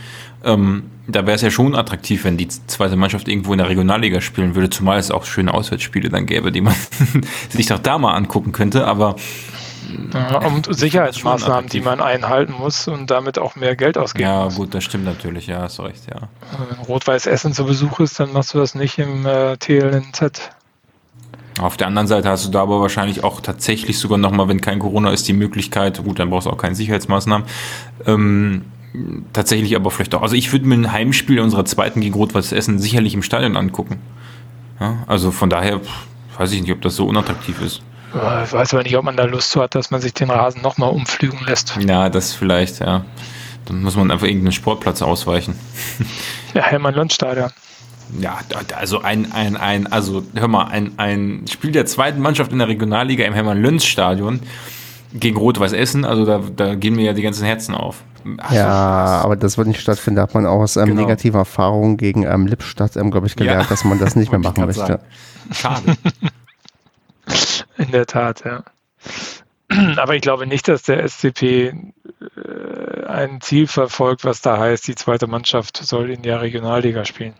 [0.47, 4.20] Ähm, da wäre es ja schon attraktiv, wenn die zweite Mannschaft irgendwo in der Regionalliga
[4.20, 6.74] spielen würde, zumal es auch schöne Auswärtsspiele dann gäbe, die man
[7.51, 9.16] sich doch da mal angucken könnte, aber
[10.12, 14.55] ja, und Sicherheitsmaßnahmen, die man einhalten muss und damit auch mehr Geld ausgeben ja, muss.
[14.55, 16.28] Ja, gut, das stimmt natürlich, ja, hast recht, ja.
[16.68, 20.51] Wenn Rot-Weiß Essen zu Besuch ist, dann machst du das nicht im äh, TLNZ.
[21.59, 24.78] Auf der anderen Seite hast du da aber wahrscheinlich auch tatsächlich sogar nochmal, wenn kein
[24.78, 27.47] Corona ist, die Möglichkeit, gut, dann brauchst du auch keine Sicherheitsmaßnahmen,
[28.07, 28.64] ähm,
[29.32, 30.22] tatsächlich aber vielleicht auch.
[30.22, 34.01] Also ich würde mir ein Heimspiel unserer zweiten gegen Rot-Weiß Essen sicherlich im Stadion angucken.
[34.80, 35.80] Ja, also von daher
[36.38, 37.82] weiß ich nicht, ob das so unattraktiv ist.
[38.14, 40.62] Ich weiß aber nicht, ob man da Lust zu hat, dass man sich den Rasen
[40.62, 41.76] nochmal umflügen lässt.
[41.86, 43.05] Ja, das vielleicht, ja.
[43.66, 45.55] Dann muss man einfach irgendeinen Sportplatz ausweichen.
[46.55, 47.51] Ja, Hermann-Lund-Stadion.
[48.18, 48.38] Ja,
[48.78, 52.68] also ein, ein, ein, also hör mal, ein, ein Spiel der zweiten Mannschaft in der
[52.68, 54.40] Regionalliga im Hermann-Lünz-Stadion
[55.19, 58.05] gegen Rot-Weiß Essen, also da, da gehen mir ja die ganzen Herzen auf.
[58.39, 58.67] Ach, ja,
[59.23, 60.17] aber das wird nicht stattfinden.
[60.17, 61.03] Da hat man auch aus ähm, genau.
[61.03, 63.69] negativer Erfahrung gegen ähm, Lippstadt, ähm, glaube ich, gelernt, ja.
[63.69, 64.81] dass man das nicht mehr machen möchte.
[64.85, 65.03] Sagen.
[65.53, 65.97] Schade.
[67.79, 68.64] In der Tat, ja.
[69.97, 71.73] Aber ich glaube nicht, dass der SCP äh,
[73.07, 77.35] ein Ziel verfolgt, was da heißt, die zweite Mannschaft soll in der Regionalliga spielen.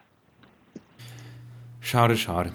[1.81, 2.53] Schade, schade.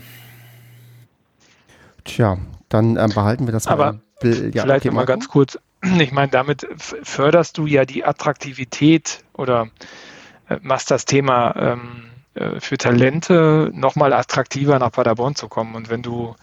[2.04, 2.38] Tja,
[2.70, 3.74] dann äh, behalten wir das mal.
[3.74, 5.58] Aber ja, vielleicht okay, mal ganz kurz.
[6.00, 9.70] Ich meine, damit förderst du ja die Attraktivität oder
[10.48, 12.04] äh, machst das Thema ähm,
[12.36, 15.74] äh, für Talente nochmal attraktiver nach Paderborn zu kommen.
[15.74, 16.36] Und wenn du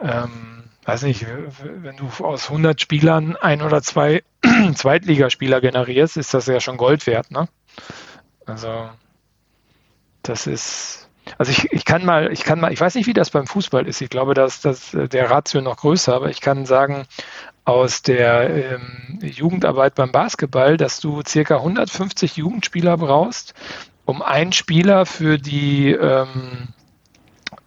[0.00, 1.26] ähm, weiß nicht,
[1.60, 4.22] wenn du aus 100 Spielern ein oder zwei
[4.74, 7.46] Zweitligaspieler generierst, ist das ja schon Gold wert, ne?
[8.46, 8.88] Also,
[10.22, 13.30] das ist, also ich, ich kann mal, ich kann mal, ich weiß nicht, wie das
[13.30, 14.00] beim Fußball ist.
[14.00, 17.06] Ich glaube, dass das der Ratio noch größer, aber ich kann sagen,
[17.64, 23.52] aus der ähm, Jugendarbeit beim Basketball, dass du circa 150 Jugendspieler brauchst,
[24.06, 26.68] um einen Spieler für die ähm,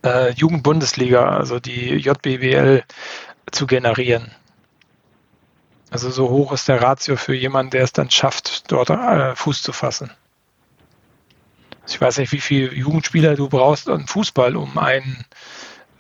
[0.04, 2.84] äh, Jugendbundesliga, also die JBWL,
[3.52, 4.32] zu generieren.
[5.92, 9.62] Also so hoch ist der Ratio für jemanden, der es dann schafft, dort äh, Fuß
[9.62, 10.10] zu fassen.
[11.94, 15.26] Ich weiß nicht, wie viele Jugendspieler du brauchst im Fußball, um einen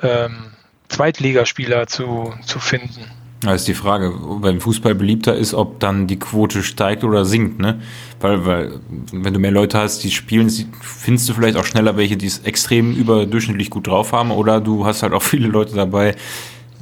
[0.01, 0.51] ähm,
[0.89, 3.05] Zweitligaspieler zu, zu finden.
[3.41, 7.59] Da ist die Frage, beim Fußball beliebter ist, ob dann die Quote steigt oder sinkt,
[7.59, 7.81] ne?
[8.19, 8.79] Weil, weil,
[9.11, 12.39] wenn du mehr Leute hast, die spielen, findest du vielleicht auch schneller welche, die es
[12.39, 16.15] extrem überdurchschnittlich gut drauf haben, oder du hast halt auch viele Leute dabei,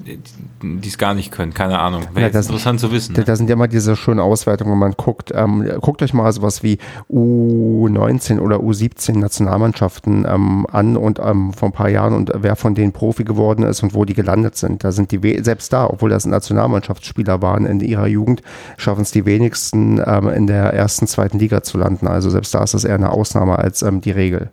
[0.05, 1.53] die es gar nicht können.
[1.53, 2.03] Keine Ahnung.
[2.13, 3.13] Wäre ja, das, interessant zu wissen.
[3.13, 3.25] Da, ne?
[3.25, 5.31] da, sind ja immer diese schönen Auswertungen, wenn man guckt.
[5.33, 6.79] Ähm, guckt euch mal sowas wie
[7.11, 12.75] U19 oder U17 Nationalmannschaften ähm, an und ähm, vor ein paar Jahren und wer von
[12.75, 14.83] denen Profi geworden ist und wo die gelandet sind.
[14.83, 18.41] Da sind die selbst da, obwohl das Nationalmannschaftsspieler waren in ihrer Jugend,
[18.77, 22.07] schaffen es die wenigsten ähm, in der ersten, zweiten Liga zu landen.
[22.07, 24.51] Also selbst da ist das eher eine Ausnahme als ähm, die Regel.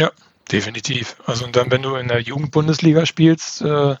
[0.00, 0.10] Ja,
[0.50, 1.16] Definitiv.
[1.24, 3.96] Also und dann, wenn du in der Jugendbundesliga spielst äh,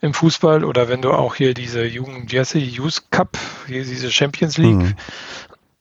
[0.00, 4.58] im Fußball oder wenn du auch hier diese Jugend Jesse Youth Cup, hier diese Champions
[4.58, 4.94] League,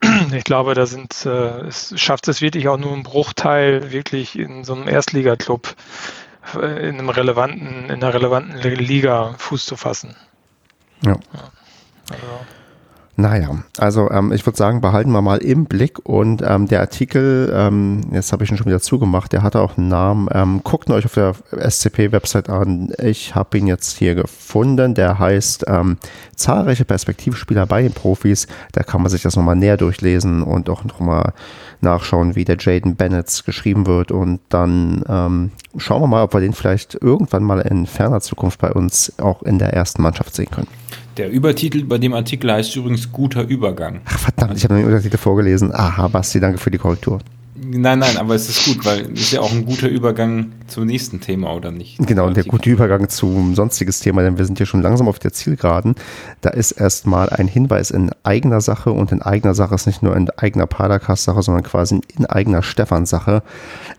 [0.01, 0.33] mhm.
[0.33, 4.63] ich glaube, da sind äh, es schafft es wirklich auch nur ein Bruchteil wirklich in
[4.63, 5.75] so einem Erstligaklub
[6.55, 10.15] äh, in einem relevanten, in einer relevanten Liga Fuß zu fassen.
[11.03, 11.11] Ja.
[11.11, 11.51] ja.
[12.09, 12.45] Also
[13.17, 17.49] naja, also ähm, ich würde sagen, behalten wir mal im Blick und ähm, der Artikel,
[17.55, 20.27] ähm, jetzt habe ich ihn schon wieder zugemacht, der hatte auch einen Namen.
[20.33, 22.91] Ähm, guckt euch auf der SCP-Website an.
[23.01, 24.95] Ich habe ihn jetzt hier gefunden.
[24.95, 25.97] Der heißt ähm,
[26.35, 28.47] Zahlreiche Perspektivspieler bei den Profis.
[28.73, 31.31] Da kann man sich das nochmal näher durchlesen und auch nochmal
[31.79, 34.11] nachschauen, wie der Jaden Bennett geschrieben wird.
[34.11, 38.59] Und dann ähm, schauen wir mal, ob wir den vielleicht irgendwann mal in ferner Zukunft
[38.59, 40.67] bei uns auch in der ersten Mannschaft sehen können.
[41.17, 44.01] Der Übertitel bei dem Artikel heißt übrigens guter Übergang.
[44.05, 45.73] Ach verdammt, ich habe den Untertitel vorgelesen.
[45.73, 47.19] Aha, Basti, danke für die Korrektur.
[47.55, 50.85] Nein, nein, aber es ist gut, weil es ist ja auch ein guter Übergang zum
[50.85, 51.97] nächsten Thema, oder nicht?
[52.05, 55.19] Genau, und der gute Übergang zum sonstiges Thema, denn wir sind hier schon langsam auf
[55.19, 55.95] der Zielgeraden.
[56.41, 60.15] Da ist erstmal ein Hinweis in eigener Sache und in eigener Sache ist nicht nur
[60.15, 63.43] in eigener Padercast-Sache, sondern quasi in eigener Stefan-Sache.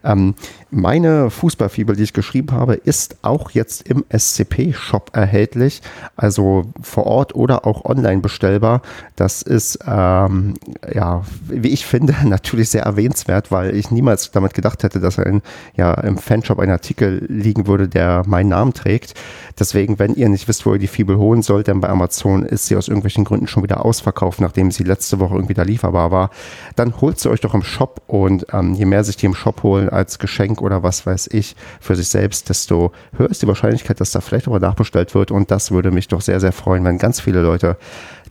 [0.04, 0.34] Ähm,
[0.70, 5.80] meine Fußballfibel, die ich geschrieben habe, ist auch jetzt im SCP-Shop erhältlich,
[6.16, 8.82] also vor Ort oder auch online bestellbar.
[9.14, 10.54] Das ist, ähm,
[10.92, 15.40] ja, wie ich finde, natürlich sehr erwähnenswert, weil ich niemals damit gedacht hätte, dass ein,
[15.76, 19.14] ja, im Fanshop ein Artikel liegen würde, der meinen Namen trägt.
[19.58, 22.66] Deswegen, wenn ihr nicht wisst, wo ihr die Fibel holen sollt, denn bei Amazon ist
[22.66, 26.30] sie aus irgendwelchen Gründen schon wieder ausverkauft, nachdem sie letzte Woche irgendwie da lieferbar war,
[26.74, 29.62] dann holt sie euch doch im Shop und ähm, je mehr sich die im Shop
[29.62, 34.00] holen als Geschenk oder was weiß ich für sich selbst, desto höher ist die Wahrscheinlichkeit,
[34.00, 36.98] dass da vielleicht mal nachbestellt wird und das würde mich doch sehr, sehr freuen, wenn
[36.98, 37.76] ganz viele Leute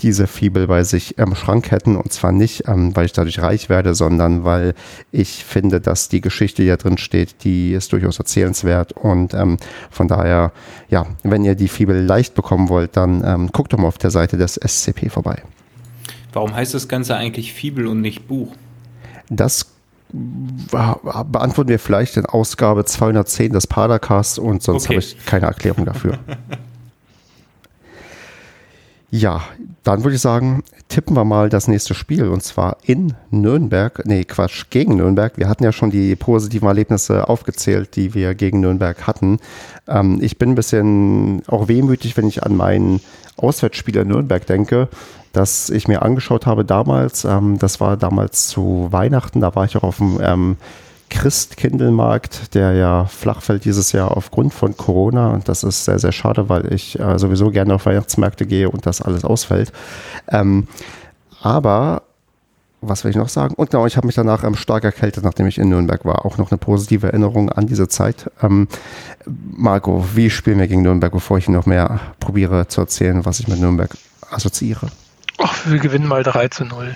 [0.02, 3.70] diese Fibel bei sich im Schrank hätten und zwar nicht, ähm, weil ich dadurch reich
[3.70, 4.74] werde, sondern weil
[5.12, 9.58] ich finde, dass die Geschichte, die da drin steht, die ist durchaus erzählenswert und ähm,
[9.90, 10.52] von daher,
[10.90, 14.12] ja, wenn ihr die Fibel leicht bekommen wollt, dann ähm, guckt doch mal auf der
[14.12, 15.42] Seite des SCP vorbei.
[16.34, 18.54] Warum heißt das Ganze eigentlich Fibel und nicht Buch?
[19.30, 19.72] Das
[20.12, 24.96] beantworten wir vielleicht in Ausgabe 210 des Padercasts und sonst okay.
[24.96, 26.20] habe ich keine Erklärung dafür.
[29.16, 29.42] ja,
[29.84, 34.06] dann würde ich sagen, tippen wir mal das nächste Spiel und zwar in Nürnberg.
[34.06, 35.38] Nee, Quatsch, gegen Nürnberg.
[35.38, 39.40] Wir hatten ja schon die positiven Erlebnisse aufgezählt, die wir gegen Nürnberg hatten.
[39.88, 43.00] Ähm, ich bin ein bisschen auch wehmütig, wenn ich an meinen
[43.38, 44.90] Auswärtsspiel in Nürnberg denke,
[45.32, 47.24] das ich mir angeschaut habe damals.
[47.24, 50.58] Ähm, das war damals zu Weihnachten, da war ich auch auf dem ähm,
[51.16, 55.30] Christkindlmarkt, der ja flach fällt dieses Jahr aufgrund von Corona.
[55.30, 58.86] Und das ist sehr, sehr schade, weil ich äh, sowieso gerne auf Weihnachtsmärkte gehe und
[58.86, 59.72] das alles ausfällt.
[60.28, 60.68] Ähm,
[61.42, 62.04] aber
[62.82, 63.56] was will ich noch sagen?
[63.56, 66.26] Und genau, ich habe mich danach ähm, stark erkältet, nachdem ich in Nürnberg war.
[66.26, 68.30] Auch noch eine positive Erinnerung an diese Zeit.
[68.44, 68.68] Ähm,
[69.26, 73.48] Marco, wie spielen wir gegen Nürnberg, bevor ich noch mehr probiere zu erzählen, was ich
[73.48, 73.90] mit Nürnberg
[74.30, 74.88] assoziiere?
[75.40, 76.96] Ach, wir gewinnen mal 3 zu 0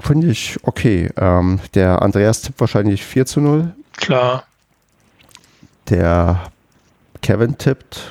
[0.00, 1.10] finde ich okay.
[1.16, 3.74] Ähm, der Andreas tippt wahrscheinlich 4 zu 0.
[3.96, 4.44] Klar.
[5.88, 6.50] Der
[7.22, 8.10] Kevin tippt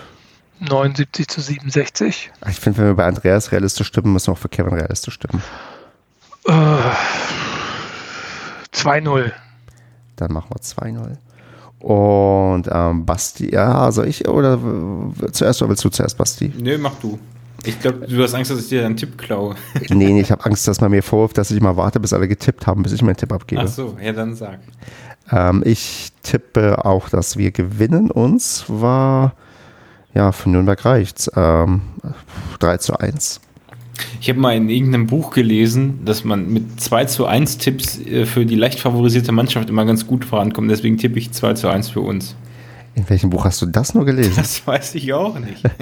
[0.60, 2.32] 79 zu 67.
[2.50, 5.42] Ich finde, wenn wir bei Andreas realistisch stimmen, müssen wir auch für Kevin realistisch stimmen.
[6.48, 6.78] Äh,
[8.74, 9.32] 2-0.
[10.16, 11.18] Dann machen wir 2-0.
[11.80, 14.60] Und ähm, Basti, ja, also ich oder
[15.32, 16.52] zuerst oder willst du zuerst, Basti?
[16.58, 17.20] Nö, mach du.
[17.64, 19.56] Ich glaube, du hast Angst, dass ich dir einen Tipp klaue.
[19.90, 22.28] nee, nee, ich habe Angst, dass man mir vorwirft, dass ich mal warte, bis alle
[22.28, 23.62] getippt haben, bis ich meinen Tipp abgebe.
[23.64, 24.60] Ach so, ja, dann sag.
[25.32, 28.12] Ähm, ich tippe auch, dass wir gewinnen.
[28.12, 29.34] Uns war,
[30.14, 31.32] ja, für Nürnberg reicht's.
[31.36, 31.82] Ähm,
[32.60, 33.42] 3 zu 1.
[34.20, 38.26] Ich habe mal in irgendeinem Buch gelesen, dass man mit 2 zu 1 Tipps äh,
[38.26, 40.70] für die leicht favorisierte Mannschaft immer ganz gut vorankommt.
[40.70, 42.36] Deswegen tippe ich 2 zu 1 für uns.
[42.96, 44.34] In welchem Buch hast du das nur gelesen?
[44.36, 45.64] Das weiß ich auch nicht.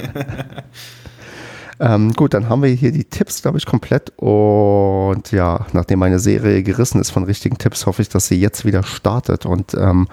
[1.84, 4.14] Ähm, gut, dann haben wir hier die Tipps, glaube ich, komplett.
[4.16, 8.64] Und ja, nachdem meine Serie gerissen ist von richtigen Tipps, hoffe ich, dass sie jetzt
[8.64, 9.46] wieder startet.
[9.46, 10.08] Und ähm,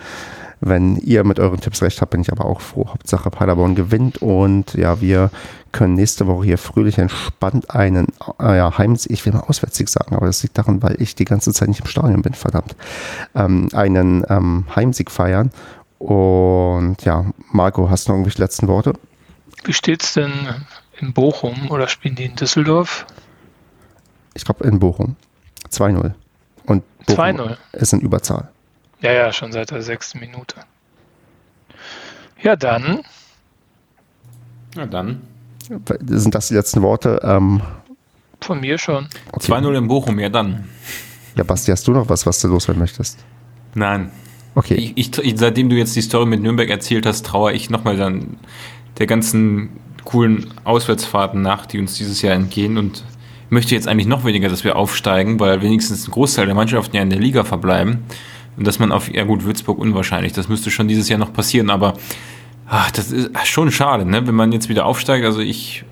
[0.60, 2.88] wenn ihr mit euren Tipps recht habt, bin ich aber auch froh.
[2.88, 5.30] Hauptsache Paderborn gewinnt und ja, wir
[5.70, 8.08] können nächste Woche hier fröhlich entspannt einen
[8.40, 11.24] äh, ja, Heimsieg, ich will mal Auswärtssieg sagen, aber das liegt daran, weil ich die
[11.24, 12.74] ganze Zeit nicht im Stadion bin, verdammt,
[13.36, 15.50] ähm, einen ähm, Heimsieg feiern
[15.98, 18.94] Und ja, Marco, hast du noch irgendwelche letzten Worte?
[19.64, 20.32] Wie steht's denn
[21.02, 23.06] in Bochum oder spielen die in Düsseldorf?
[24.34, 25.16] Ich glaube in Bochum.
[25.70, 26.12] 2-0.
[26.66, 27.56] Und Bochum 2-0.
[27.72, 28.48] ist in Überzahl.
[29.00, 30.56] Ja, ja, schon seit der sechsten Minute.
[32.42, 33.02] Ja, dann.
[34.74, 35.22] Ja, dann.
[36.06, 37.20] Sind das die letzten Worte?
[37.22, 37.60] Ähm,
[38.40, 39.08] Von mir schon.
[39.32, 39.52] okay.
[39.52, 40.68] 2-0 in Bochum, ja dann.
[41.36, 43.18] Ja, Basti, hast du noch was, was du loswerden möchtest?
[43.74, 44.10] Nein.
[44.54, 44.92] Okay.
[44.96, 48.36] Ich, ich, seitdem du jetzt die Story mit Nürnberg erzählt hast, trauere ich nochmal dann
[48.98, 49.70] der ganzen
[50.04, 52.78] coolen Auswärtsfahrten nach, die uns dieses Jahr entgehen.
[52.78, 53.04] Und
[53.50, 57.02] möchte jetzt eigentlich noch weniger, dass wir aufsteigen, weil wenigstens ein Großteil der Mannschaften ja
[57.02, 58.04] in der Liga verbleiben.
[58.56, 61.70] Und dass man auf, ja gut, Würzburg unwahrscheinlich, das müsste schon dieses Jahr noch passieren,
[61.70, 61.94] aber
[62.66, 64.26] ach, das ist schon schade, ne?
[64.26, 65.84] wenn man jetzt wieder aufsteigt, also ich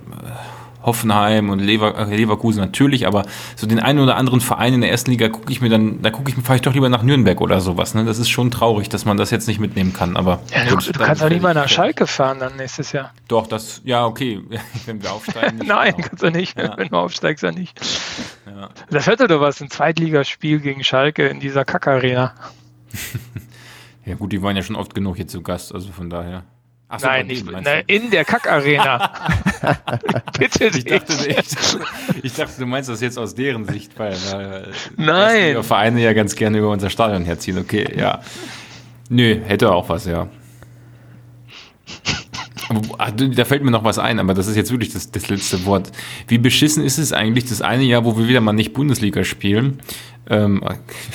[0.88, 3.26] Hoffenheim und Lever, äh, Leverkusen natürlich, aber
[3.56, 6.10] so den einen oder anderen Verein in der ersten Liga gucke ich mir dann, da
[6.10, 7.94] gucke ich mir vielleicht doch lieber nach Nürnberg oder sowas.
[7.94, 8.04] Ne?
[8.04, 10.16] Das ist schon traurig, dass man das jetzt nicht mitnehmen kann.
[10.16, 13.12] Aber Ja, du, du kannst doch nicht mal nach Schalke fahren dann nächstes Jahr.
[13.28, 14.40] Doch, das, ja, okay,
[14.86, 15.58] wenn wir aufsteigen.
[15.66, 16.08] Nein, genau.
[16.08, 16.58] kannst du nicht.
[16.58, 16.76] Ja.
[16.76, 17.78] Wenn du aufsteigst, ja nicht.
[18.46, 18.70] Ja.
[18.90, 22.34] Das hätte doch was, ein Zweitligaspiel gegen Schalke in dieser Kackarena.
[24.06, 26.44] ja, gut, die waren ja schon oft genug hier zu Gast, also von daher.
[26.90, 29.12] Ach so, Nein, nicht, nein, in der Kackarena.
[30.38, 34.72] Bitte Ich dachte, ich, ich dachte, du meinst das jetzt aus deren Sicht, weil, weil
[34.96, 35.62] Nein.
[35.62, 37.58] Vereine ja ganz gerne über unser Stadion herziehen.
[37.58, 38.22] Okay, ja.
[39.10, 40.28] Nö, hätte auch was, ja.
[42.98, 45.64] Ah, Da fällt mir noch was ein, aber das ist jetzt wirklich das, das letzte
[45.64, 45.90] Wort.
[46.26, 49.80] Wie beschissen ist es eigentlich, das eine Jahr, wo wir wieder mal nicht Bundesliga spielen?
[50.30, 50.62] Ähm,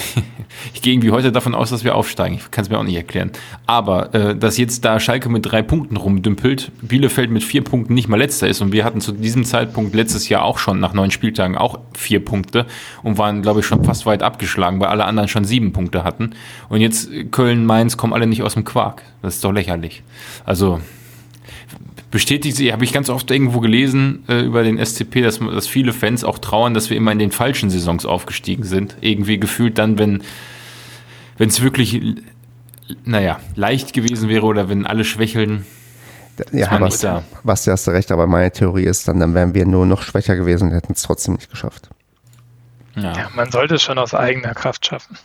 [0.74, 2.36] ich gehe irgendwie heute davon aus, dass wir aufsteigen.
[2.38, 3.32] Ich kann es mir auch nicht erklären.
[3.68, 8.08] Aber äh, dass jetzt da Schalke mit drei Punkten rumdümpelt, Bielefeld mit vier Punkten nicht
[8.08, 11.12] mal letzter ist und wir hatten zu diesem Zeitpunkt letztes Jahr auch schon nach neun
[11.12, 12.66] Spieltagen auch vier Punkte
[13.04, 16.32] und waren, glaube ich, schon fast weit abgeschlagen, weil alle anderen schon sieben Punkte hatten.
[16.70, 19.04] Und jetzt Köln, Mainz kommen alle nicht aus dem Quark.
[19.22, 20.02] Das ist doch lächerlich.
[20.46, 20.80] Also
[22.14, 25.92] bestätigt sie, habe ich ganz oft irgendwo gelesen äh, über den SCP, dass, dass viele
[25.92, 28.96] Fans auch trauern, dass wir immer in den falschen Saisons aufgestiegen sind.
[29.02, 30.24] Irgendwie gefühlt dann, wenn
[31.38, 32.02] wenn es wirklich,
[33.04, 35.66] naja, leicht gewesen wäre oder wenn alle schwächeln.
[36.52, 37.24] Ja, was, da.
[37.44, 40.36] Basti, hast du recht, aber meine Theorie ist dann, dann wären wir nur noch schwächer
[40.36, 41.90] gewesen und hätten es trotzdem nicht geschafft.
[42.96, 43.14] Ja.
[43.14, 45.18] Ja, man sollte es schon aus eigener Kraft schaffen.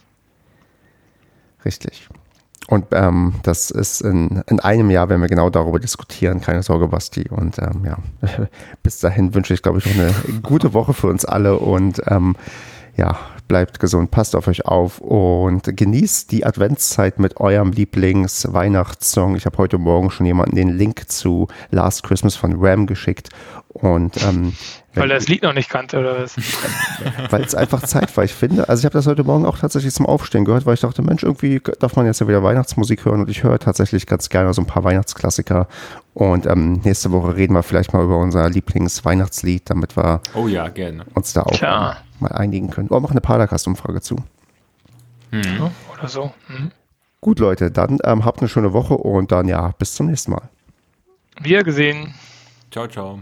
[1.65, 2.09] Richtig.
[2.69, 6.89] Und ähm, das ist in, in einem Jahr, wenn wir genau darüber diskutieren, keine Sorge,
[6.89, 7.25] Basti.
[7.31, 7.97] Und ähm, ja,
[8.83, 10.13] bis dahin wünsche ich, glaube ich, noch eine
[10.43, 12.37] gute Woche für uns alle und ähm,
[12.99, 19.37] ja, bleibt gesund, passt auf euch auf und genießt die Adventszeit mit eurem Lieblings-Weihnachtssong.
[19.37, 23.31] Ich habe heute Morgen schon jemanden den Link zu Last Christmas von Ram geschickt
[23.69, 24.55] und ähm,
[24.95, 26.37] Weil er das Lied noch nicht kannte, oder was?
[27.31, 28.25] weil es einfach Zeit war.
[28.25, 30.81] Ich finde, also ich habe das heute Morgen auch tatsächlich zum Aufstehen gehört, weil ich
[30.81, 34.29] dachte, Mensch, irgendwie darf man jetzt ja wieder Weihnachtsmusik hören und ich höre tatsächlich ganz
[34.29, 35.69] gerne so ein paar Weihnachtsklassiker.
[36.19, 40.67] Und ähm, nächste Woche reden wir vielleicht mal über unser Lieblingsweihnachtslied, damit wir Oh ja,
[40.69, 41.05] gerne.
[41.15, 41.97] uns da auch Tja.
[42.19, 42.89] mal einigen können.
[42.89, 44.17] Oder machen eine Padercast-Umfrage zu.
[45.31, 46.33] Ja, Oder so.
[46.49, 46.73] Hm.
[47.21, 50.43] Gut, Leute, dann ähm, habt eine schöne Woche und dann ja, bis zum nächsten Mal.
[51.41, 52.13] Wir gesehen.
[52.73, 53.21] Ciao, ciao.